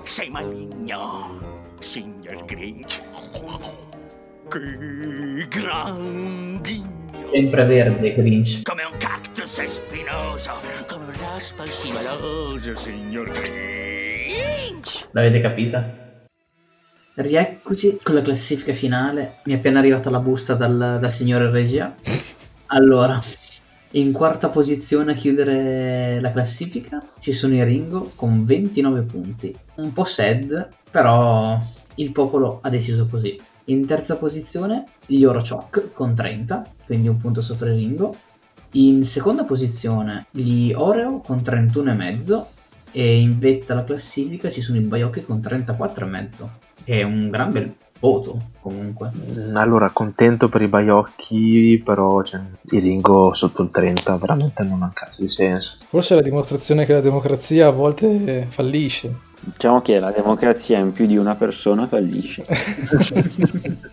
Sei 0.05 0.29
maligno, 0.29 1.39
signor 1.79 2.45
Grinch. 2.45 3.02
Che 4.53 5.49
gran 5.49 6.61
ghigno. 6.61 7.31
Sempre 7.33 7.65
verde 7.65 8.13
Grinch. 8.13 8.61
Come 8.65 8.83
un 8.85 8.99
cactus 8.99 9.61
è 9.61 9.67
spinoso, 9.67 10.51
come 10.87 11.05
un 11.07 11.13
raspa 11.19 11.65
scivoloso, 11.65 12.77
signor 12.77 13.31
Grinch. 13.31 15.09
L'avete 15.13 15.41
capita? 15.41 16.29
Rieccoci 17.15 18.01
con 18.03 18.15
la 18.15 18.21
classifica 18.21 18.75
finale. 18.75 19.39
Mi 19.45 19.55
è 19.55 19.57
appena 19.57 19.79
arrivata 19.79 20.11
la 20.11 20.21
busta 20.21 20.53
dal, 20.53 20.99
dal 21.01 21.11
signore 21.11 21.51
regia. 21.51 21.95
Allora, 22.67 23.19
in 23.93 24.13
quarta 24.13 24.51
posizione 24.51 25.13
a 25.13 25.15
chiudere 25.15 26.21
la 26.21 26.31
classifica 26.31 27.03
ci 27.19 27.33
sono 27.33 27.55
i 27.55 27.65
Ringo 27.65 28.13
con 28.15 28.45
29 28.45 29.01
punti. 29.01 29.57
Un 29.77 29.95
po' 29.95 30.05
sad, 30.05 30.69
però 30.91 31.59
il 31.95 32.13
popolo 32.13 32.59
ha 32.61 32.69
deciso 32.69 33.07
così. 33.07 33.41
In 33.67 33.87
terza 33.87 34.17
posizione 34.17 34.85
gli 35.07 35.25
Orochok 35.25 35.93
con 35.93 36.15
30, 36.15 36.65
quindi 36.85 37.09
un 37.09 37.17
punto 37.17 37.41
sopra 37.41 37.69
il 37.69 37.77
Ringo. 37.77 38.15
In 38.73 39.05
seconda 39.05 39.45
posizione 39.45 40.27
gli 40.31 40.73
Oreo 40.73 41.21
con 41.21 41.39
31,5 41.39 42.45
e 42.91 43.21
in 43.21 43.39
vetta 43.39 43.73
alla 43.73 43.85
classifica 43.85 44.51
ci 44.51 44.61
sono 44.63 44.79
i 44.79 44.83
Baiocchi 44.83 45.23
con 45.23 45.39
34,5, 45.39 46.47
che 46.83 47.01
è 47.01 47.03
un 47.03 47.31
gran 47.31 47.53
bel 47.53 47.75
voto 48.01 48.51
comunque. 48.61 49.13
Mm, 49.15 49.57
Allora, 49.57 49.91
contento 49.91 50.49
per 50.49 50.63
i 50.63 50.67
baiocchi, 50.67 51.81
però 51.85 52.23
cioè, 52.23 52.41
il 52.71 52.83
Ringo 52.83 53.33
sotto 53.33 53.63
il 53.63 53.71
30 53.71 54.17
veramente 54.17 54.65
non 54.65 54.83
ha 54.83 54.87
un 54.87 54.93
cazzo 54.93 55.23
di 55.23 55.29
senso. 55.29 55.77
Forse 55.87 56.15
è 56.15 56.17
la 56.17 56.23
dimostrazione 56.23 56.85
che 56.85 56.95
la 56.95 57.01
democrazia 57.01 57.69
a 57.69 57.71
volte 57.71 58.47
fallisce. 58.49 59.31
Diciamo 59.45 59.83
che 59.83 59.99
la 59.99 60.13
democrazia 60.13 60.79
in 60.79 60.93
più 60.93 61.07
di 61.07 61.17
una 61.17 61.35
persona 61.35 61.89
fallisce. 61.89 62.45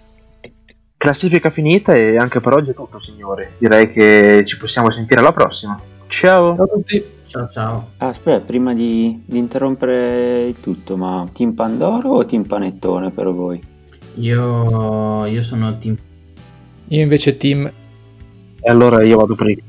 Classifica 0.95 1.49
finita 1.49 1.95
e 1.95 2.17
anche 2.17 2.39
per 2.39 2.53
oggi 2.53 2.71
è 2.71 2.73
tutto, 2.75 2.99
signori. 2.99 3.47
Direi 3.57 3.89
che 3.89 4.43
ci 4.45 4.57
possiamo 4.57 4.91
sentire 4.91 5.21
alla 5.21 5.33
prossima. 5.33 5.79
Ciao! 6.07 6.55
Ciao 6.55 6.65
a 6.65 6.67
tutti. 6.67 7.03
Ciao 7.25 7.47
ciao. 7.49 7.89
Ah, 7.97 8.07
aspetta, 8.07 8.39
prima 8.41 8.73
di, 8.73 9.21
di 9.25 9.37
interrompere 9.37 10.45
il 10.45 10.59
tutto, 10.59 10.97
ma 10.97 11.27
Team 11.31 11.53
Pandoro 11.53 12.09
o 12.09 12.25
Team 12.25 12.43
Panettone 12.43 13.11
per 13.11 13.31
voi? 13.31 13.61
Io, 14.15 15.25
io 15.25 15.41
sono 15.41 15.77
team 15.77 15.95
Io 16.87 17.01
invece 17.01 17.37
team 17.37 17.71
E 18.59 18.69
allora 18.69 19.03
io 19.03 19.17
vado 19.17 19.35
prima. 19.35 19.61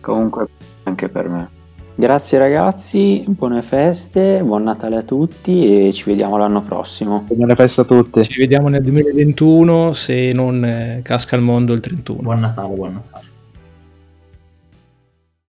Comunque 0.00 0.48
anche 0.82 1.08
per 1.08 1.28
me. 1.28 1.51
Grazie 1.94 2.38
ragazzi, 2.38 3.22
buone 3.28 3.60
feste, 3.60 4.42
buon 4.42 4.62
Natale 4.62 4.96
a 4.96 5.02
tutti 5.02 5.86
e 5.88 5.92
ci 5.92 6.04
vediamo 6.04 6.38
l'anno 6.38 6.62
prossimo. 6.62 7.24
Buona 7.30 7.54
festa 7.54 7.82
a 7.82 7.84
tutti. 7.84 8.22
ci 8.24 8.40
vediamo 8.40 8.68
nel 8.68 8.82
2021 8.82 9.92
se 9.92 10.32
non 10.32 10.64
eh, 10.64 11.00
casca 11.02 11.36
il 11.36 11.42
mondo 11.42 11.74
il 11.74 11.80
31. 11.80 12.22
Buon 12.22 12.40
Natale, 12.40 12.74
buon 12.74 12.92
Natale. 12.94 13.31